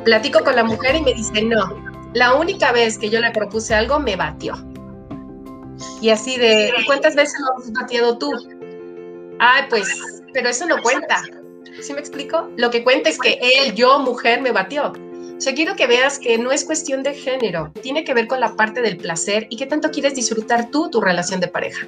[0.04, 1.84] Platico con la mujer y me dice, no,
[2.14, 4.56] la única vez que yo le propuse algo me batió.
[6.02, 8.32] Y así de, ¿cuántas veces lo has batido tú?
[9.40, 9.88] Ay, pues,
[10.34, 11.22] pero eso no cuenta.
[11.82, 12.50] ¿Sí me explico?
[12.58, 14.94] Lo que cuenta es que él, yo, mujer, me batió.
[15.38, 18.40] O sea, quiero que veas que no es cuestión de género, tiene que ver con
[18.40, 21.86] la parte del placer y qué tanto quieres disfrutar tú tu relación de pareja.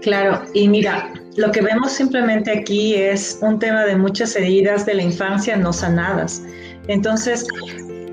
[0.00, 4.94] Claro, y mira, lo que vemos simplemente aquí es un tema de muchas heridas de
[4.94, 6.42] la infancia no sanadas.
[6.86, 7.46] Entonces,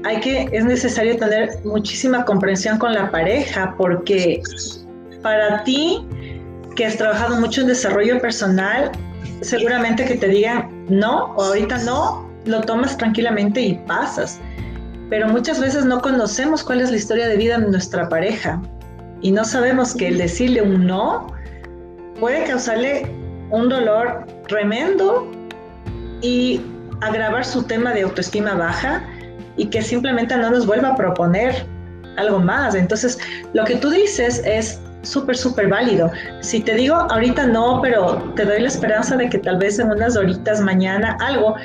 [0.03, 4.41] hay que, es necesario tener muchísima comprensión con la pareja porque
[5.21, 6.05] para ti,
[6.75, 8.91] que has trabajado mucho en desarrollo personal,
[9.41, 14.39] seguramente que te digan no o ahorita no, lo tomas tranquilamente y pasas.
[15.09, 18.61] Pero muchas veces no conocemos cuál es la historia de vida de nuestra pareja
[19.21, 21.27] y no sabemos que el decirle un no
[22.19, 23.07] puede causarle
[23.51, 25.29] un dolor tremendo
[26.21, 26.61] y
[27.01, 29.03] agravar su tema de autoestima baja
[29.57, 31.65] y que simplemente no nos vuelva a proponer
[32.17, 32.75] algo más.
[32.75, 33.19] Entonces,
[33.53, 36.11] lo que tú dices es súper, súper válido.
[36.41, 39.91] Si te digo ahorita no, pero te doy la esperanza de que tal vez en
[39.91, 41.55] unas horitas mañana algo,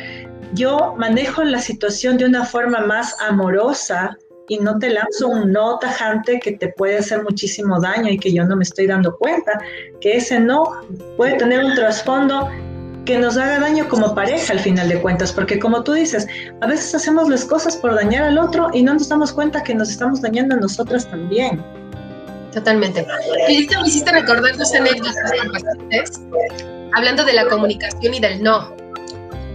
[0.53, 4.17] yo manejo la situación de una forma más amorosa
[4.49, 8.33] y no te lanzo un no tajante que te puede hacer muchísimo daño y que
[8.33, 9.53] yo no me estoy dando cuenta,
[10.01, 10.65] que ese no
[11.17, 12.49] puede tener un trasfondo
[13.05, 16.27] que nos haga daño como pareja al final de cuentas, porque como tú dices,
[16.61, 19.75] a veces hacemos las cosas por dañar al otro y no nos damos cuenta que
[19.75, 21.63] nos estamos dañando a nosotras también.
[22.53, 23.07] Totalmente.
[23.49, 25.17] Y me hiciste recordar dos anécdotas
[26.93, 28.75] hablando de la comunicación y del no.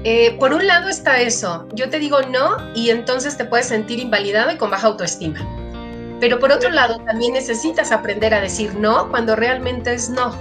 [0.03, 3.99] Eh, por un lado está eso, yo te digo no y entonces te puedes sentir
[3.99, 5.39] invalidado y con baja autoestima.
[6.19, 10.35] Pero por otro lado, también necesitas aprender a decir no cuando realmente es no.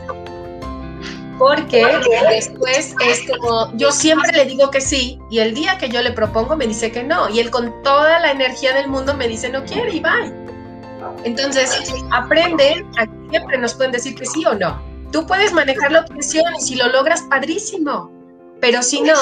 [1.38, 1.84] Porque
[2.28, 6.12] después es como, yo siempre le digo que sí y el día que yo le
[6.12, 9.48] propongo me dice que no y él con toda la energía del mundo me dice
[9.48, 10.43] no quiere y bye.
[11.24, 12.84] Entonces, aprende
[13.30, 14.80] siempre nos pueden decir que sí o no.
[15.12, 18.10] Tú puedes manejar la obsesión y si lo logras, padrísimo.
[18.60, 19.14] Pero si no,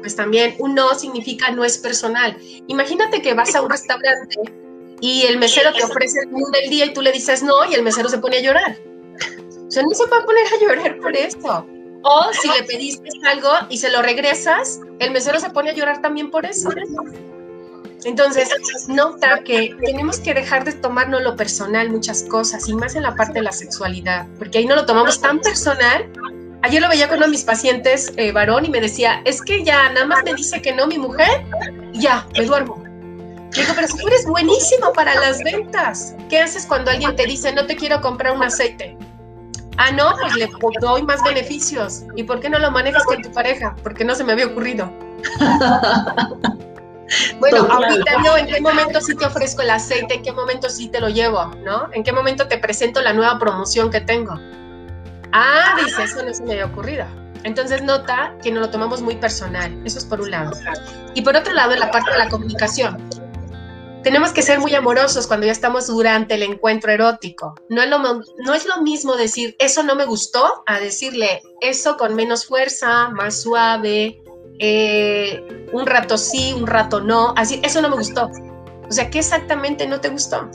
[0.00, 2.36] pues también un no significa no es personal.
[2.66, 4.36] Imagínate que vas a un restaurante
[5.00, 7.74] y el mesero te ofrece el menú del día y tú le dices no y
[7.74, 8.76] el mesero se pone a llorar.
[9.66, 11.66] O sea, no se puede poner a llorar por eso.
[12.02, 16.00] O si le pediste algo y se lo regresas, el mesero se pone a llorar
[16.00, 16.70] también por eso.
[18.06, 18.48] Entonces,
[18.88, 23.14] nota que tenemos que dejar de tomarnos lo personal muchas cosas y más en la
[23.14, 26.08] parte de la sexualidad, porque ahí no lo tomamos tan personal
[26.66, 29.62] Ayer lo veía con uno de mis pacientes eh, varón y me decía, es que
[29.62, 31.44] ya nada más me dice que no mi mujer,
[31.92, 32.82] ya, me duermo.
[33.52, 37.52] digo, pero si tú eres buenísimo para las ventas, ¿qué haces cuando alguien te dice,
[37.52, 38.96] no te quiero comprar un aceite?
[39.76, 40.48] Ah, no, pues le
[40.80, 42.02] doy más beneficios.
[42.16, 43.76] ¿Y por qué no lo manejas con tu pareja?
[43.84, 44.90] Porque no se me había ocurrido.
[47.38, 50.14] bueno, ahorita no, ¿en qué momento sí te ofrezco el aceite?
[50.14, 51.46] ¿En qué momento sí te lo llevo?
[51.64, 51.88] ¿No?
[51.92, 54.34] ¿En qué momento te presento la nueva promoción que tengo?
[55.32, 57.06] Ah, dice, eso no se me había ocurrido.
[57.44, 59.80] Entonces nota que no lo tomamos muy personal.
[59.84, 60.52] Eso es por un lado.
[61.14, 63.08] Y por otro lado, en la parte de la comunicación.
[64.02, 67.54] Tenemos que ser muy amorosos cuando ya estamos durante el encuentro erótico.
[67.68, 71.96] No es lo, no es lo mismo decir, eso no me gustó, a decirle, eso
[71.96, 74.22] con menos fuerza, más suave,
[74.58, 77.34] eh, un rato sí, un rato no.
[77.36, 78.30] Así, eso no me gustó.
[78.88, 80.48] O sea, ¿qué exactamente no te gustó?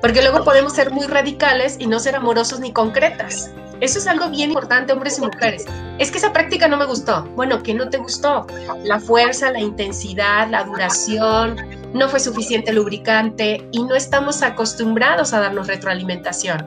[0.00, 3.50] Porque luego podemos ser muy radicales y no ser amorosos ni concretas.
[3.80, 5.64] Eso es algo bien importante, hombres y mujeres.
[5.98, 7.22] Es que esa práctica no me gustó.
[7.36, 8.46] Bueno, ¿qué no te gustó?
[8.82, 11.56] La fuerza, la intensidad, la duración,
[11.94, 16.64] no fue suficiente lubricante y no estamos acostumbrados a darnos retroalimentación.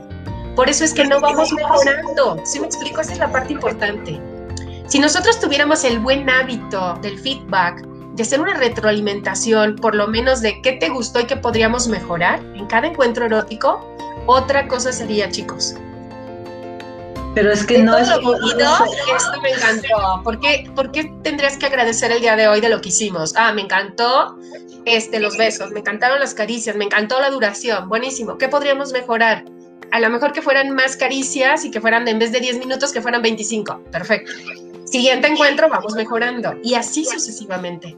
[0.55, 2.37] Por eso es que no vamos mejorando.
[2.45, 4.19] Si me explico, esa es la parte importante.
[4.91, 10.41] Si nosotros tuviéramos el buen hábito del feedback, de hacer una retroalimentación, por lo menos
[10.41, 13.87] de qué te gustó y qué podríamos mejorar en cada encuentro erótico,
[14.25, 15.75] otra cosa sería, chicos.
[17.33, 18.09] Pero es que no es...
[18.09, 20.21] Lo esto me encantó.
[20.25, 23.33] ¿Por qué, ¿Por qué tendrías que agradecer el día de hoy de lo que hicimos?
[23.37, 24.37] Ah, me encantó
[24.83, 28.37] este, los besos, me encantaron las caricias, me encantó la duración, buenísimo.
[28.37, 29.45] ¿Qué podríamos mejorar?
[29.93, 32.91] A lo mejor que fueran más caricias y que fueran en vez de 10 minutos,
[32.91, 33.85] que fueran 25.
[33.89, 34.33] Perfecto.
[34.91, 36.53] Siguiente encuentro, vamos mejorando.
[36.63, 37.95] Y así sucesivamente.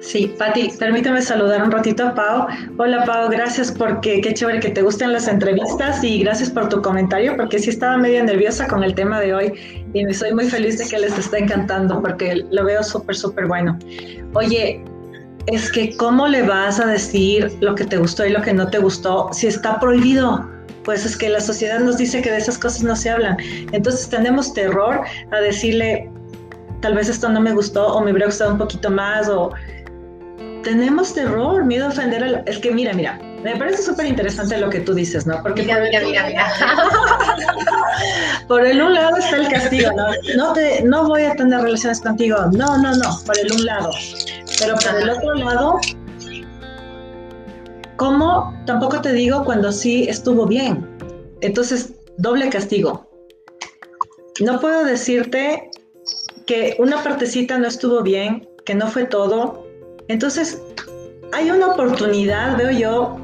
[0.00, 2.46] Sí, Pati, permíteme saludar un ratito a Pau.
[2.78, 6.82] Hola Pau, gracias porque qué chévere que te gusten las entrevistas y gracias por tu
[6.82, 9.52] comentario porque sí estaba medio nerviosa con el tema de hoy
[9.94, 13.46] y me soy muy feliz de que les esté encantando porque lo veo súper, súper
[13.46, 13.78] bueno.
[14.34, 14.84] Oye,
[15.46, 18.68] es que ¿cómo le vas a decir lo que te gustó y lo que no
[18.68, 20.55] te gustó si está prohibido?
[20.86, 23.36] Pues es que la sociedad nos dice que de esas cosas no se hablan.
[23.72, 25.00] Entonces tenemos terror
[25.32, 26.08] a decirle,
[26.80, 29.52] tal vez esto no me gustó o me hubiera gustado un poquito más o
[30.62, 32.28] tenemos terror, miedo a ofender a...
[32.46, 35.40] Es que mira, mira, me parece súper interesante lo que tú dices, ¿no?
[35.42, 36.46] Porque mira, mira, mira, mira.
[38.48, 40.06] por el un lado está el castigo, ¿no?
[40.36, 43.90] No, te, no voy a tener relaciones contigo, no, no, no, por el un lado.
[44.58, 45.78] Pero por el otro lado,
[47.96, 48.54] ¿cómo?
[48.66, 50.86] Tampoco te digo cuando sí estuvo bien.
[51.40, 53.08] Entonces, doble castigo.
[54.40, 55.70] No puedo decirte
[56.46, 59.66] que una partecita no estuvo bien, que no fue todo,
[60.08, 60.62] entonces,
[61.32, 63.16] hay una oportunidad, veo yo,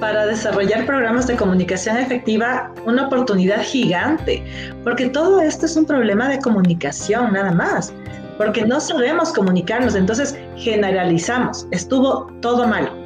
[0.00, 4.42] para desarrollar programas de comunicación efectiva, una oportunidad gigante,
[4.82, 7.92] porque todo esto es un problema de comunicación nada más,
[8.38, 13.01] porque no sabemos comunicarnos, entonces generalizamos, estuvo todo malo.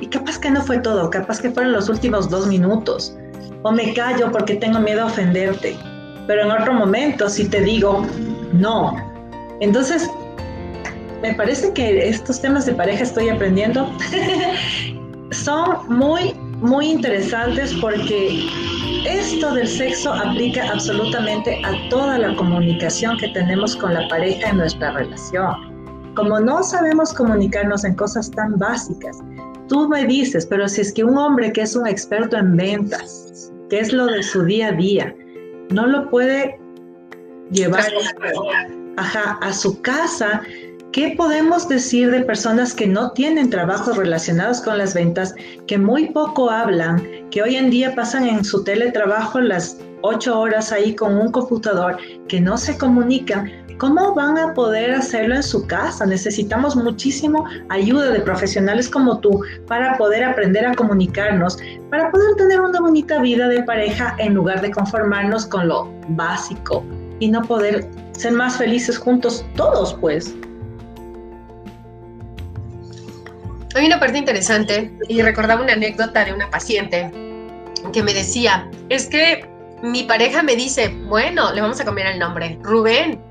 [0.00, 3.16] Y capaz que no fue todo, capaz que fueron los últimos dos minutos,
[3.62, 5.76] o me callo porque tengo miedo a ofenderte,
[6.26, 8.06] pero en otro momento si te digo,
[8.52, 8.96] no.
[9.60, 10.08] Entonces,
[11.22, 13.92] me parece que estos temas de pareja estoy aprendiendo
[15.32, 18.48] son muy, muy interesantes porque
[19.06, 24.58] esto del sexo aplica absolutamente a toda la comunicación que tenemos con la pareja en
[24.58, 26.14] nuestra relación.
[26.14, 29.18] Como no sabemos comunicarnos en cosas tan básicas,
[29.70, 33.50] tú me dices, pero si es que un hombre que es un experto en ventas,
[33.70, 35.14] que es lo de su día a día,
[35.70, 36.58] no lo puede
[37.50, 37.86] llevar
[38.96, 40.42] a su casa,
[40.92, 45.36] ¿Qué podemos decir de personas que no tienen trabajos relacionados con las ventas,
[45.68, 47.00] que muy poco hablan,
[47.30, 51.96] que hoy en día pasan en su teletrabajo las ocho horas ahí con un computador,
[52.26, 53.52] que no se comunican?
[53.80, 56.04] ¿Cómo van a poder hacerlo en su casa?
[56.04, 61.56] Necesitamos muchísimo ayuda de profesionales como tú para poder aprender a comunicarnos,
[61.88, 66.84] para poder tener una bonita vida de pareja en lugar de conformarnos con lo básico
[67.20, 70.34] y no poder ser más felices juntos todos, pues.
[73.74, 77.10] Hay una parte interesante y recordaba una anécdota de una paciente
[77.94, 79.48] que me decía, es que
[79.82, 83.29] mi pareja me dice, bueno, le vamos a cambiar el nombre, Rubén.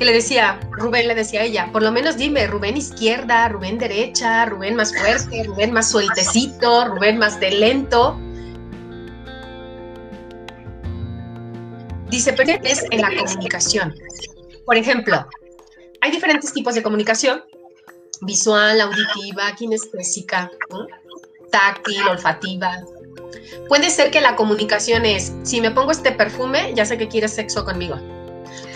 [0.00, 3.76] Que le decía, Rubén le decía a ella, por lo menos dime, Rubén izquierda, Rubén
[3.76, 8.18] derecha, Rubén más fuerte, Rubén más sueltecito, Rubén más de lento.
[12.08, 13.94] Dice, pero es en la comunicación.
[14.64, 15.28] Por ejemplo,
[16.00, 17.44] hay diferentes tipos de comunicación
[18.22, 20.50] visual, auditiva, kinestésica,
[21.50, 22.72] táctil, olfativa.
[23.68, 27.34] Puede ser que la comunicación es, si me pongo este perfume, ya sé que quieres
[27.34, 28.00] sexo conmigo.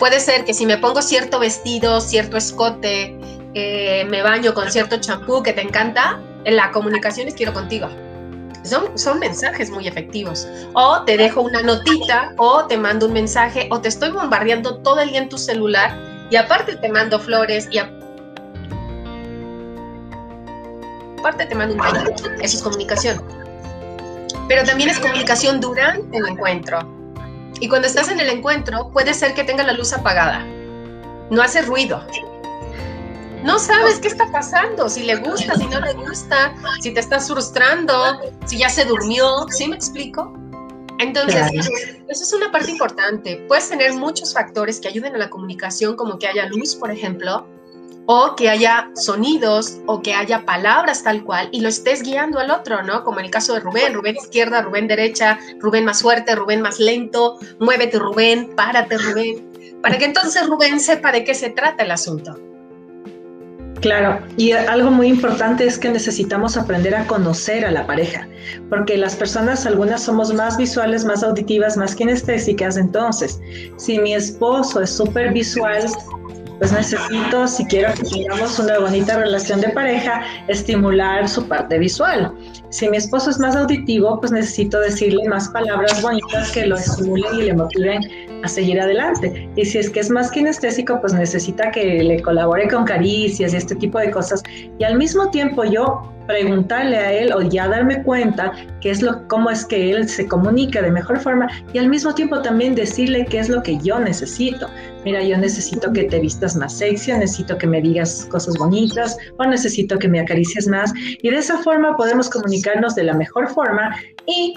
[0.04, 3.18] Puede ser que si me pongo cierto vestido, cierto escote,
[3.54, 7.88] eh, me baño con cierto champú que te encanta, en la comunicación es quiero contigo.
[8.64, 10.46] Son, son mensajes muy efectivos.
[10.74, 15.00] O te dejo una notita, o te mando un mensaje, o te estoy bombardeando todo
[15.00, 15.98] el día en tu celular
[16.28, 18.04] y aparte te mando flores y aparte
[21.22, 22.12] parte te mando un mail.
[22.42, 23.24] Eso es comunicación.
[24.48, 27.03] Pero también es comunicación durante el encuentro.
[27.60, 30.44] Y cuando estás en el encuentro, puede ser que tenga la luz apagada.
[31.30, 32.04] No hace ruido.
[33.42, 37.28] No sabes qué está pasando, si le gusta, si no le gusta, si te estás
[37.28, 39.46] frustrando, si ya se durmió.
[39.50, 40.32] ¿Sí me explico?
[40.98, 41.68] Entonces,
[42.08, 43.44] eso es una parte importante.
[43.48, 47.46] Puedes tener muchos factores que ayuden a la comunicación, como que haya luz, por ejemplo,
[48.06, 52.50] o que haya sonidos o que haya palabras tal cual y lo estés guiando al
[52.50, 53.04] otro, ¿no?
[53.04, 56.78] Como en el caso de Rubén, Rubén izquierda, Rubén derecha, Rubén más fuerte, Rubén más
[56.78, 61.90] lento, muévete Rubén, párate Rubén, para que entonces Rubén sepa de qué se trata el
[61.90, 62.38] asunto.
[63.80, 68.26] Claro, y algo muy importante es que necesitamos aprender a conocer a la pareja,
[68.70, 73.38] porque las personas, algunas somos más visuales, más auditivas, más kinestésicas, entonces,
[73.76, 75.84] si mi esposo es súper visual,
[76.58, 82.32] pues necesito, si quiero que tengamos una bonita relación de pareja, estimular su parte visual.
[82.70, 87.38] Si mi esposo es más auditivo, pues necesito decirle más palabras bonitas que lo estimulen
[87.38, 88.02] y le motiven
[88.44, 89.48] a seguir adelante.
[89.56, 93.56] Y si es que es más kinestésico, pues necesita que le colabore con caricias y
[93.56, 94.42] este tipo de cosas.
[94.78, 99.26] Y al mismo tiempo yo preguntarle a él o ya darme cuenta qué es lo,
[99.28, 103.26] cómo es que él se comunica de mejor forma y al mismo tiempo también decirle
[103.26, 104.68] qué es lo que yo necesito.
[105.04, 109.44] Mira, yo necesito que te vistas más sexy, necesito que me digas cosas bonitas o
[109.44, 110.92] necesito que me acaricies más
[111.22, 113.94] y de esa forma podemos comunicarnos de la mejor forma
[114.26, 114.54] y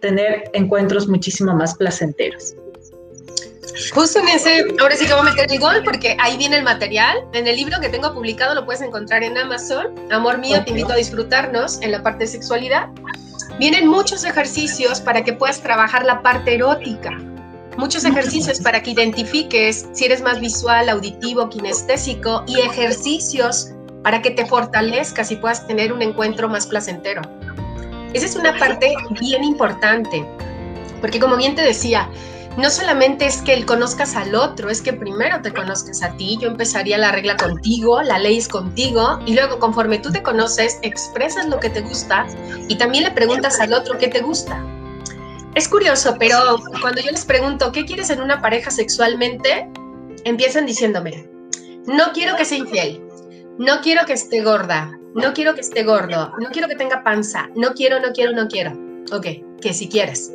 [0.00, 2.54] tener encuentros muchísimo más placenteros.
[3.94, 6.64] Justo en ese, ahora sí que voy a meter el gol porque ahí viene el
[6.64, 7.18] material.
[7.32, 9.94] En el libro que tengo publicado lo puedes encontrar en Amazon.
[10.10, 12.88] Amor mío, te invito a disfrutarnos en la parte de sexualidad.
[13.58, 17.10] Vienen muchos ejercicios para que puedas trabajar la parte erótica.
[17.76, 23.70] Muchos ejercicios para que identifiques si eres más visual, auditivo, kinestésico y ejercicios
[24.02, 27.22] para que te fortalezcas y puedas tener un encuentro más placentero.
[28.12, 30.26] Esa es una parte bien importante,
[31.00, 32.08] porque como bien te decía,
[32.56, 36.36] no solamente es que el conozcas al otro, es que primero te conozcas a ti.
[36.40, 40.78] Yo empezaría la regla contigo, la ley es contigo, y luego conforme tú te conoces,
[40.82, 42.26] expresas lo que te gusta
[42.68, 44.62] y también le preguntas al otro qué te gusta.
[45.54, 49.68] Es curioso, pero cuando yo les pregunto qué quieres en una pareja sexualmente,
[50.24, 51.28] empiezan diciéndome,
[51.86, 53.02] no quiero que sea infiel,
[53.58, 57.48] no quiero que esté gorda, no quiero que esté gordo, no quiero que tenga panza,
[57.56, 58.72] no quiero, no quiero, no quiero.
[59.12, 59.26] Ok,
[59.60, 60.32] que si quieres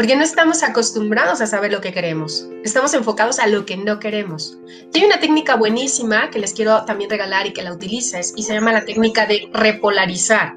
[0.00, 3.98] porque no estamos acostumbrados a saber lo que queremos, estamos enfocados a lo que no
[3.98, 4.56] queremos.
[4.94, 8.54] hay una técnica buenísima que les quiero también regalar y que la utilices y se
[8.54, 10.54] llama la técnica de repolarizar.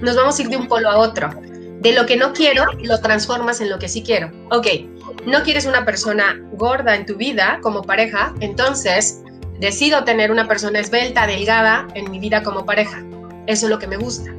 [0.00, 1.28] Nos vamos a ir de un polo a otro.
[1.80, 4.32] De lo que no quiero, lo transformas en lo que sí quiero.
[4.50, 4.68] Ok,
[5.26, 9.20] no quieres una persona gorda en tu vida como pareja, entonces
[9.60, 13.04] decido tener una persona esbelta, delgada en mi vida como pareja.
[13.46, 14.32] Eso es lo que me gusta.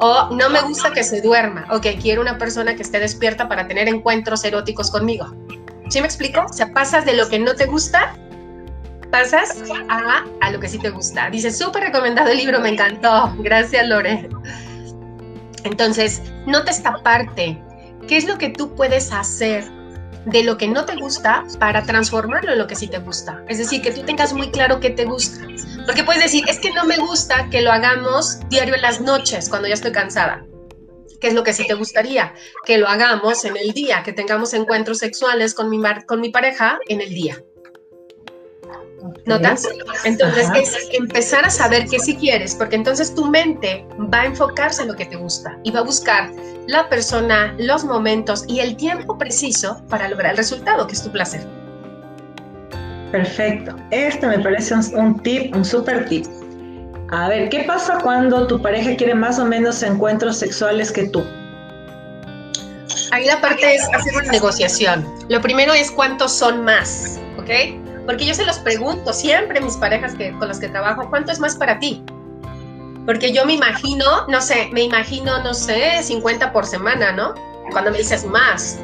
[0.00, 1.66] O no me gusta que se duerma.
[1.70, 5.34] Ok, quiero una persona que esté despierta para tener encuentros eróticos conmigo.
[5.90, 6.44] ¿Sí me explico?
[6.48, 8.16] O sea, pasas de lo que no te gusta,
[9.10, 11.28] pasas a, a lo que sí te gusta.
[11.28, 13.34] Dice, súper recomendado el libro, me encantó.
[13.40, 14.28] Gracias, Lore.
[15.64, 17.62] Entonces, nota esta parte.
[18.08, 19.64] ¿Qué es lo que tú puedes hacer
[20.24, 23.42] de lo que no te gusta para transformarlo en lo que sí te gusta?
[23.48, 25.44] Es decir, que tú tengas muy claro qué te gusta.
[25.90, 29.48] Porque puedes decir, es que no me gusta que lo hagamos diario en las noches
[29.48, 30.46] cuando ya estoy cansada.
[31.20, 32.32] ¿Qué es lo que sí te gustaría?
[32.64, 36.78] Que lo hagamos en el día, que tengamos encuentros sexuales con mi, con mi pareja
[36.86, 37.42] en el día.
[39.26, 39.68] ¿Notas?
[40.04, 43.84] Entonces es empezar a saber qué sí quieres, porque entonces tu mente
[44.14, 46.30] va a enfocarse en lo que te gusta y va a buscar
[46.68, 51.10] la persona, los momentos y el tiempo preciso para lograr el resultado, que es tu
[51.10, 51.44] placer.
[53.10, 53.76] Perfecto.
[53.90, 56.26] Este me parece un, tip, un super tip.
[57.10, 61.24] A ver, ¿qué pasa cuando tu pareja quiere más o menos encuentros sexuales que tú?
[63.10, 65.04] Ahí la parte es hacer una negociación.
[65.28, 67.50] Lo primero es cuántos son más, ¿ok?
[68.06, 71.40] Porque yo se los pregunto siempre mis parejas que, con las que trabajo, ¿cuánto es
[71.40, 72.04] más para ti?
[73.06, 77.34] Porque yo me imagino, no sé, me imagino, no sé, 50 por semana, ¿no?
[77.72, 78.78] Cuando me dices más.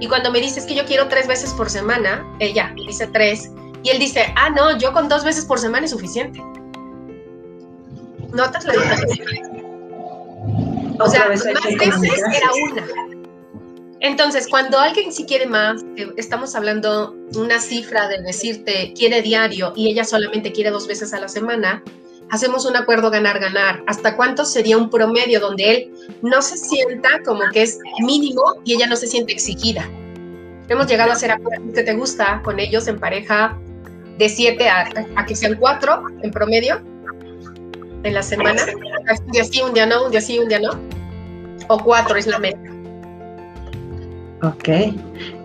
[0.00, 3.50] Y cuando me dices que yo quiero tres veces por semana, ella dice tres,
[3.82, 6.40] y él dice, ah, no, yo con dos veces por semana es suficiente.
[8.32, 9.24] ¿Notas la diferencia?
[11.00, 12.86] O sea, más veces era una.
[14.00, 15.84] Entonces, cuando alguien sí quiere más,
[16.16, 21.20] estamos hablando una cifra de decirte quiere diario y ella solamente quiere dos veces a
[21.20, 21.82] la semana,
[22.30, 23.82] hacemos un acuerdo ganar-ganar.
[23.86, 28.74] ¿Hasta cuánto sería un promedio donde él no se sienta como que es mínimo y
[28.74, 29.88] ella no se siente exigida?
[30.68, 33.56] Hemos llegado a hacer acuerdos que te gusta con ellos en pareja
[34.18, 34.86] de siete a,
[35.26, 36.80] que sean cuatro en promedio
[38.02, 38.62] en la semana.
[39.24, 40.70] Un día sí, un día no, un día sí, un día no.
[41.68, 42.58] O cuatro es la meta.
[44.42, 44.68] Ok.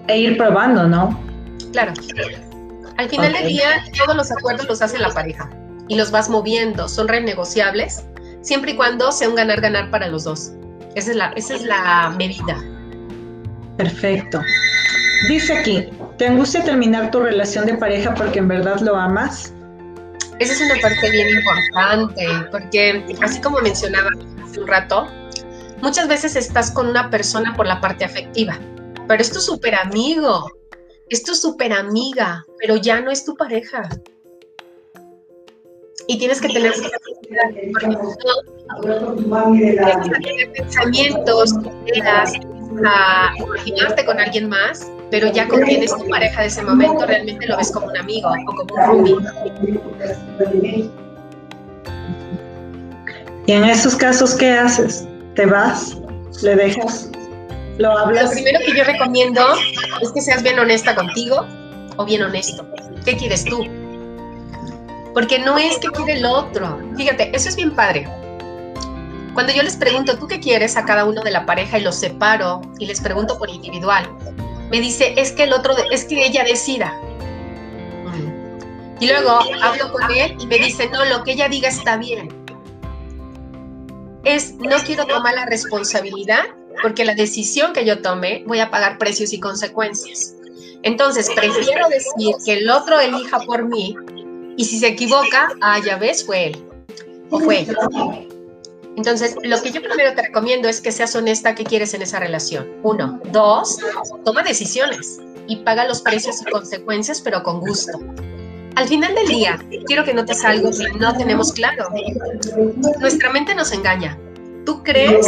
[0.08, 1.20] E ir probando, ¿no?
[1.72, 1.94] Claro.
[2.98, 5.50] Al final del día, todos los acuerdos los hace la pareja
[5.94, 8.04] y los vas moviendo, son renegociables,
[8.42, 10.52] siempre y cuando sea un ganar-ganar para los dos.
[10.96, 12.62] Esa es la, esa es la medida.
[13.78, 14.42] Perfecto.
[15.30, 15.88] Dice aquí,
[16.18, 19.54] ¿te angustia terminar tu relación de pareja porque en verdad lo amas?
[20.40, 24.10] Esa es una parte bien importante, porque así como mencionaba
[24.44, 25.08] hace un rato,
[25.82, 28.60] muchas veces estás con una persona por la parte afectiva,
[29.08, 30.52] pero es tu súper amigo,
[31.10, 33.88] es tu súper amiga, pero ya no es tu pareja
[36.08, 36.74] y tienes que tener
[40.54, 41.54] pensamientos,
[41.88, 42.34] ideas,
[42.86, 47.06] a imaginarte con alguien más, pero ya con quien es tu pareja de ese momento
[47.06, 49.28] realmente lo ves como un amigo o como un
[50.40, 50.90] roomie.
[53.46, 55.06] Y en esos casos, ¿qué haces?
[55.36, 55.98] ¿Te vas?
[56.42, 57.10] ¿Le dejas?
[57.78, 58.26] ¿Lo hablas?
[58.26, 59.42] Lo primero que yo recomiendo
[60.02, 61.46] es que seas bien honesta contigo
[61.98, 62.66] o bien honesto.
[63.06, 63.66] ¿Qué quieres tú?
[65.14, 66.80] Porque no es que quiere el otro.
[66.98, 68.08] Fíjate, eso es bien padre.
[69.34, 71.96] Cuando yo les pregunto, ¿tú qué quieres a cada uno de la pareja y los
[71.96, 74.08] separo y les pregunto por individual?
[74.70, 76.94] Me dice, es que el otro, es que ella decida.
[79.00, 82.44] Y luego hablo con él y me dice, no, lo que ella diga está bien
[84.24, 86.44] es no quiero tomar la responsabilidad
[86.82, 90.36] porque la decisión que yo tome voy a pagar precios y consecuencias.
[90.82, 93.96] Entonces, prefiero decir que el otro elija por mí
[94.58, 96.64] y si se equivoca, ah, ya ves, fue él
[97.30, 97.66] o fue
[98.96, 102.20] Entonces, lo que yo primero te recomiendo es que seas honesta qué quieres en esa
[102.20, 102.68] relación.
[102.84, 103.20] Uno.
[103.32, 103.80] Dos,
[104.24, 108.00] toma decisiones y paga los precios y consecuencias, pero con gusto.
[108.76, 111.90] Al final del día, quiero que notes algo que no tenemos claro.
[113.00, 114.18] Nuestra mente nos engaña.
[114.66, 115.28] ¿Tú crees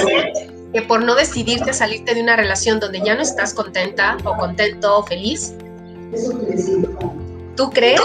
[0.74, 4.36] que por no decidirte a salirte de una relación donde ya no estás contenta o
[4.38, 5.54] contento o feliz,
[7.56, 8.02] tú crees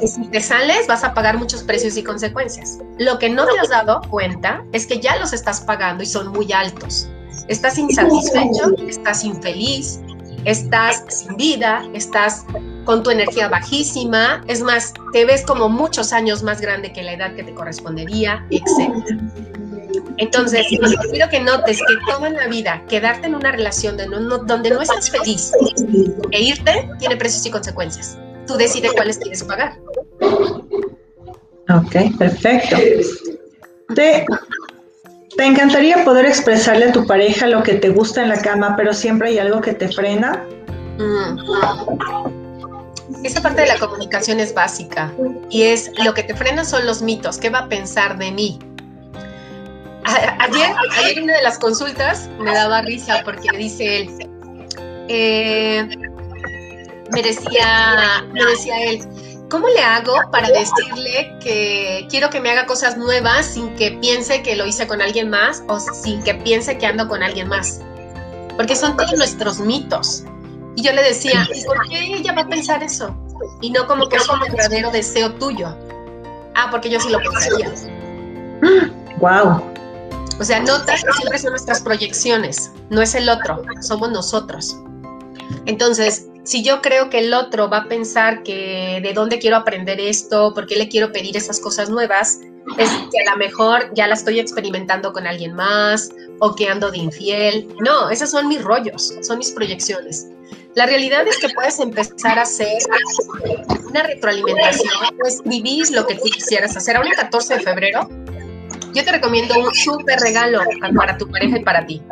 [0.00, 2.78] que si te sales vas a pagar muchos precios y consecuencias?
[2.98, 6.28] Lo que no te has dado cuenta es que ya los estás pagando y son
[6.28, 7.08] muy altos.
[7.48, 10.00] Estás insatisfecho, estás infeliz,
[10.44, 12.44] estás sin vida, estás
[12.84, 17.12] con tu energía bajísima, es más, te ves como muchos años más grande que la
[17.12, 18.92] edad que te correspondería, etc.
[20.18, 20.66] Entonces,
[21.10, 24.80] quiero que notes que toda la vida quedarte en una relación donde no, donde no
[24.80, 25.52] estás feliz
[26.30, 28.18] e irte tiene precios y consecuencias.
[28.52, 29.78] Tú decides cuáles quieres pagar.
[31.70, 32.76] Ok, perfecto.
[33.94, 34.26] Te,
[35.36, 38.92] te encantaría poder expresarle a tu pareja lo que te gusta en la cama, pero
[38.92, 40.44] siempre hay algo que te frena.
[40.98, 41.38] Mm.
[43.24, 45.10] Esa parte de la comunicación es básica
[45.48, 47.38] y es lo que te frena son los mitos.
[47.38, 48.58] ¿Qué va a pensar de mí?
[50.04, 54.10] Ayer, ayer en una de las consultas me daba risa porque dice él,
[55.08, 55.88] eh,
[57.12, 59.06] me, decía, me decía él,
[59.50, 64.42] ¿cómo le hago para decirle que quiero que me haga cosas nuevas sin que piense
[64.42, 67.80] que lo hice con alguien más o sin que piense que ando con alguien más?
[68.56, 70.24] Porque son todos nuestros mitos.
[70.76, 73.14] Y yo le decía, ¿y por qué ella va a pensar eso?
[73.60, 75.76] Y no como que es un verdadero deseo tuyo.
[76.54, 77.72] Ah, porque yo sí lo pensaría.
[79.18, 79.62] Wow.
[80.40, 84.76] O sea, notas que siempre son nuestras proyecciones, no es el otro, somos nosotros.
[85.66, 90.00] Entonces, si yo creo que el otro va a pensar que de dónde quiero aprender
[90.00, 92.40] esto, por qué le quiero pedir esas cosas nuevas,
[92.78, 96.90] es que a lo mejor ya la estoy experimentando con alguien más o que ando
[96.90, 97.68] de infiel.
[97.80, 100.28] No, esos son mis rollos, son mis proyecciones.
[100.74, 102.82] La realidad es que puedes empezar a hacer
[103.84, 106.96] una retroalimentación, pues vivís lo que tú quisieras hacer.
[106.96, 108.08] Ahora el 14 de febrero,
[108.94, 110.60] yo te recomiendo un súper regalo
[110.96, 112.02] para tu pareja y para ti.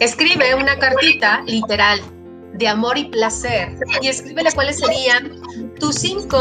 [0.00, 2.00] Escribe una cartita literal
[2.52, 5.40] de amor y placer y escríbele cuáles serían
[5.78, 6.38] tus cinco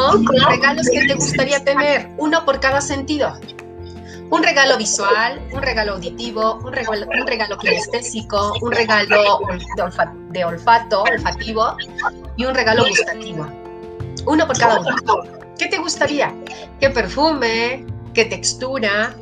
[0.50, 3.34] regalos que te gustaría tener, uno por cada sentido
[4.30, 9.40] un regalo visual, un regalo auditivo, un regalo, un regalo kinestésico, un regalo
[10.32, 11.78] de, olfato, olfativo
[12.36, 13.48] y un regalo gustativo.
[14.26, 14.96] Uno por cada uno.
[15.58, 16.34] ¿Qué te gustaría?
[16.80, 17.86] ¿Qué perfume?
[18.14, 19.16] ¿Qué textura?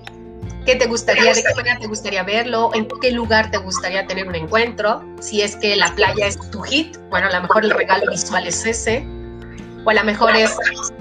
[0.65, 1.33] ¿Qué te gustaría?
[1.33, 2.71] ¿De qué manera te gustaría verlo?
[2.73, 5.03] ¿En qué lugar te gustaría tener un encuentro?
[5.19, 8.47] Si es que la playa es tu hit, bueno, a lo mejor el regalo visual
[8.47, 9.05] es ese.
[9.85, 10.55] O a lo mejor es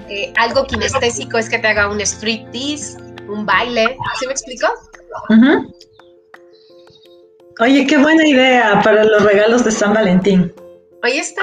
[0.09, 2.97] eh, algo kinestésico, es que te haga un street tease
[3.29, 3.97] un baile.
[4.19, 4.67] ¿Sí me explico?
[7.59, 10.53] Oye, qué buena idea para los regalos de San Valentín.
[11.03, 11.41] Ahí está.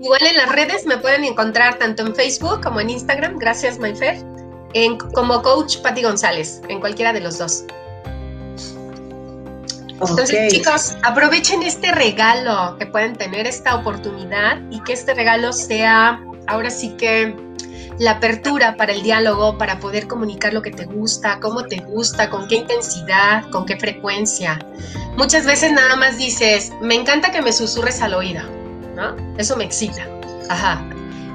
[0.00, 4.16] Igual en las redes me pueden encontrar tanto en Facebook como en Instagram, gracias Mayfer,
[4.74, 7.64] en, como coach Patti González, en cualquiera de los dos.
[10.00, 16.20] Entonces, chicos, aprovechen este regalo que pueden tener, esta oportunidad y que este regalo sea
[16.46, 17.34] ahora sí que
[17.98, 22.28] la apertura para el diálogo, para poder comunicar lo que te gusta, cómo te gusta,
[22.28, 24.58] con qué intensidad, con qué frecuencia.
[25.16, 28.42] Muchas veces nada más dices, me encanta que me susurres al oído,
[28.96, 29.14] ¿no?
[29.38, 30.06] Eso me excita.
[30.48, 30.84] Ajá.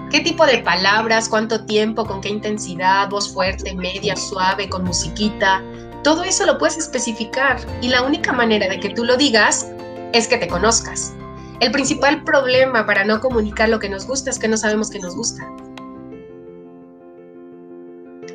[0.09, 5.61] ¿Qué tipo de palabras, cuánto tiempo, con qué intensidad, voz fuerte, media, suave, con musiquita?
[6.03, 9.71] Todo eso lo puedes especificar y la única manera de que tú lo digas
[10.13, 11.13] es que te conozcas.
[11.59, 14.97] El principal problema para no comunicar lo que nos gusta es que no sabemos que
[14.97, 15.47] nos gusta.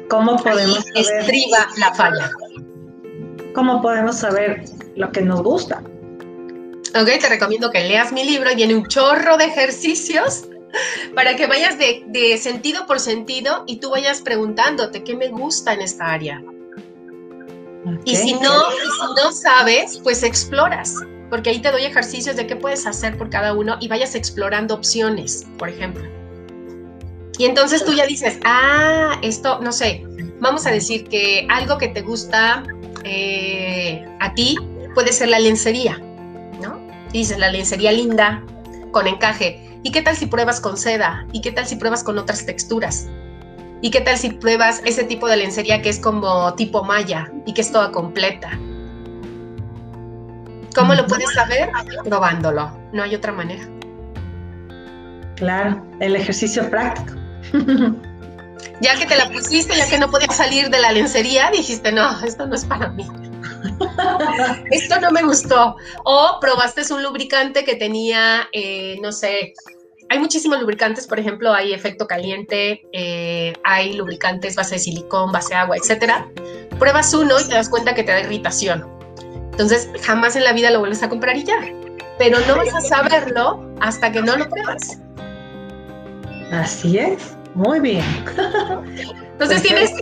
[0.08, 2.30] ¿Cómo podemos Ahí estriba la falla.
[3.52, 4.64] ¿Cómo podemos saber
[4.94, 5.82] lo que nos gusta?
[6.94, 10.44] Ok, te recomiendo que leas mi libro y viene un chorro de ejercicios
[11.14, 15.82] para que vayas de, sentido por sentido y tú vayas preguntándote qué me gusta en
[15.82, 16.42] esta área.
[18.04, 20.94] Y, si no, si no sabes, pues exploras,
[21.28, 24.74] porque ahí te doy ejercicios de qué puedes hacer por cada uno y vayas explorando
[24.74, 26.02] opciones, por ejemplo.
[27.36, 30.02] Y entonces tú ya dices, ah, esto, no sé,
[30.40, 32.62] vamos a decir que algo que te gusta
[33.04, 34.56] eh, a ti
[34.94, 35.98] puede ser la lencería,
[36.62, 36.80] ¿no?
[37.12, 38.42] dices, la lencería linda,
[38.90, 39.63] con encaje.
[39.84, 41.26] ¿Y qué tal si pruebas con seda?
[41.32, 43.06] ¿Y qué tal si pruebas con otras texturas?
[43.82, 47.52] ¿Y qué tal si pruebas ese tipo de lencería que es como tipo malla y
[47.52, 48.58] que es toda completa?
[50.74, 51.70] ¿Cómo lo puedes saber?
[52.02, 52.74] Probándolo.
[52.94, 53.68] No hay otra manera.
[55.36, 57.18] Claro, el ejercicio práctico.
[58.80, 62.24] ya que te la pusiste, ya que no podías salir de la lencería, dijiste, no,
[62.24, 63.06] esto no es para mí.
[64.70, 65.76] esto no me gustó.
[66.04, 69.52] O probaste un lubricante que tenía, eh, no sé,
[70.08, 75.54] hay muchísimos lubricantes, por ejemplo, hay efecto caliente, eh, hay lubricantes base de silicón, base
[75.54, 76.28] de agua, etcétera.
[76.78, 78.86] Pruebas uno y te das cuenta que te da irritación.
[79.52, 81.58] Entonces, jamás en la vida lo vuelves a comprar y ya.
[82.18, 84.98] Pero no vas a saberlo hasta que no lo pruebas.
[86.52, 87.36] Así es.
[87.54, 88.04] Muy bien.
[89.32, 89.92] Entonces tienes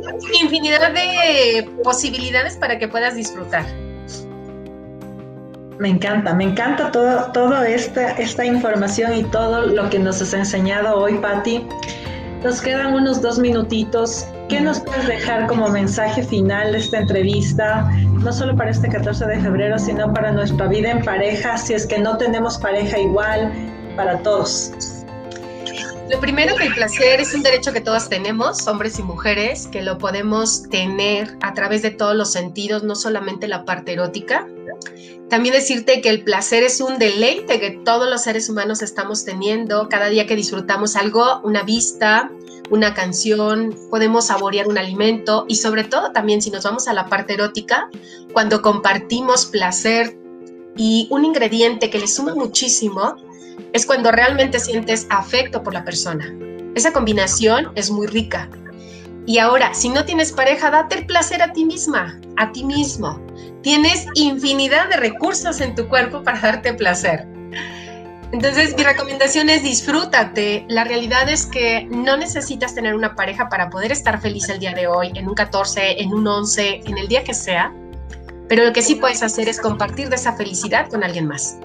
[0.42, 3.64] infinidad de posibilidades para que puedas disfrutar.
[5.78, 10.34] Me encanta, me encanta todo, todo esta, esta información y todo lo que nos has
[10.34, 11.66] enseñado hoy, Patti.
[12.44, 14.26] Nos quedan unos dos minutitos.
[14.48, 17.88] ¿Qué nos puedes dejar como mensaje final de esta entrevista?
[18.22, 21.86] No solo para este 14 de febrero, sino para nuestra vida en pareja, si es
[21.86, 23.52] que no tenemos pareja igual,
[23.96, 24.91] para todos.
[26.12, 29.80] Lo primero que el placer es un derecho que todas tenemos, hombres y mujeres, que
[29.80, 34.46] lo podemos tener a través de todos los sentidos, no solamente la parte erótica.
[35.30, 39.88] También decirte que el placer es un deleite que todos los seres humanos estamos teniendo
[39.88, 42.30] cada día que disfrutamos algo, una vista,
[42.68, 47.06] una canción, podemos saborear un alimento y sobre todo también si nos vamos a la
[47.06, 47.88] parte erótica,
[48.34, 50.18] cuando compartimos placer
[50.76, 53.16] y un ingrediente que le suma muchísimo
[53.72, 56.32] es cuando realmente sientes afecto por la persona.
[56.74, 58.48] Esa combinación es muy rica.
[59.26, 63.20] Y ahora, si no tienes pareja, date el placer a ti misma, a ti mismo.
[63.62, 67.26] Tienes infinidad de recursos en tu cuerpo para darte placer.
[68.32, 70.64] Entonces, mi recomendación es disfrútate.
[70.68, 74.72] La realidad es que no necesitas tener una pareja para poder estar feliz el día
[74.72, 77.72] de hoy, en un 14, en un 11, en el día que sea.
[78.48, 81.58] Pero lo que sí puedes hacer es compartir de esa felicidad con alguien más.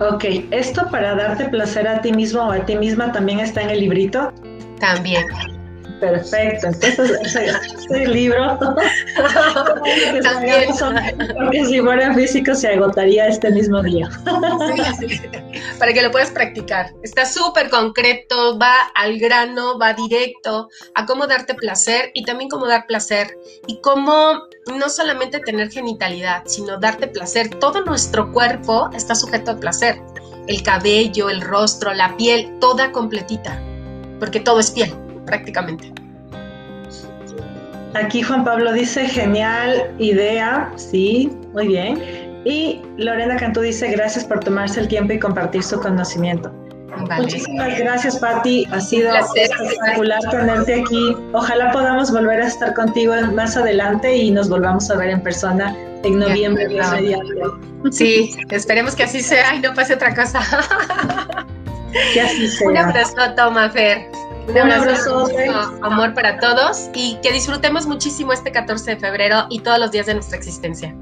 [0.00, 3.70] Ok, ¿esto para darte placer a ti mismo o a ti misma también está en
[3.70, 4.32] el librito?
[4.78, 5.24] También.
[6.00, 6.98] Perfecto, entonces
[7.88, 8.58] ese, libro,
[10.22, 10.70] También.
[11.34, 14.08] porque si fuera físico se agotaría este mismo día.
[15.78, 16.92] Para que lo puedas practicar.
[17.02, 22.66] Está súper concreto, va al grano, va directo a cómo darte placer y también cómo
[22.66, 23.36] dar placer
[23.66, 24.42] y cómo
[24.78, 27.48] no solamente tener genitalidad, sino darte placer.
[27.58, 30.00] Todo nuestro cuerpo está sujeto al placer.
[30.46, 33.60] El cabello, el rostro, la piel, toda completita,
[34.20, 35.92] porque todo es piel prácticamente.
[37.94, 42.00] Aquí Juan Pablo dice, genial idea, sí, muy bien.
[42.44, 46.52] Y Lorena Cantú dice, gracias por tomarse el tiempo y compartir su conocimiento.
[47.16, 48.66] Muchísimas gracias, Patti.
[48.72, 51.16] Ha sido espectacular tenerte aquí.
[51.32, 55.76] Ojalá podamos volver a estar contigo más adelante y nos volvamos a ver en persona
[56.02, 56.68] en noviembre.
[57.90, 60.40] Sí, esperemos que así sea y no pase otra cosa.
[62.12, 62.68] Que así sea.
[62.68, 64.10] Un abrazo, toma, Fer.
[64.48, 65.28] Un, abrazo,
[65.82, 70.06] amor para todos y que disfrutemos muchísimo este 14 de febrero y todos los días
[70.06, 70.94] de nuestra existencia.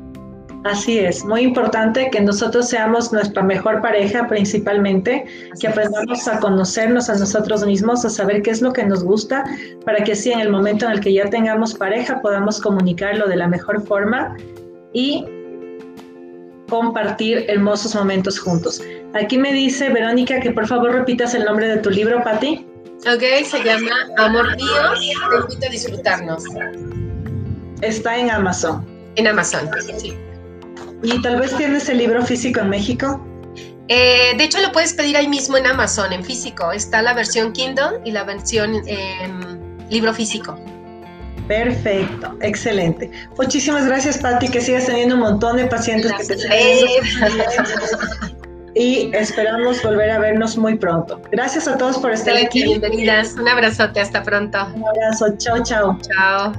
[0.64, 5.24] Así es, muy importante que nosotros seamos nuestra mejor pareja principalmente,
[5.60, 9.44] que aprendamos a conocernos a nosotros mismos, a saber qué es lo que nos gusta,
[9.84, 13.36] para que así en el momento en el que ya tengamos pareja podamos comunicarlo de
[13.36, 14.36] la mejor forma
[14.92, 15.24] y
[16.68, 18.82] compartir hermosos momentos juntos.
[19.14, 22.66] Aquí me dice Verónica que por favor repitas el nombre de tu libro, Patti.
[23.12, 26.44] Ok, se llama Amor Mío, te invito a disfrutarnos.
[27.80, 28.84] Está en Amazon.
[29.14, 30.16] En Amazon, sí.
[31.02, 33.24] ¿Y tal vez tienes el libro físico en México?
[33.86, 36.72] Eh, de hecho, lo puedes pedir ahí mismo en Amazon, en físico.
[36.72, 38.82] Está la versión Kindle y la versión
[39.88, 40.58] libro físico.
[41.46, 43.08] Perfecto, excelente.
[43.38, 46.36] Muchísimas gracias, Patti, que sigas teniendo un montón de pacientes que te
[48.76, 51.20] y esperamos volver a vernos muy pronto.
[51.32, 52.62] Gracias a todos por estar aquí.
[52.62, 53.34] Bienvenidas.
[53.34, 54.00] Un abrazote.
[54.00, 54.58] Hasta pronto.
[54.74, 55.34] Un abrazo.
[55.38, 55.98] Chao, chao.
[56.02, 56.52] Chao.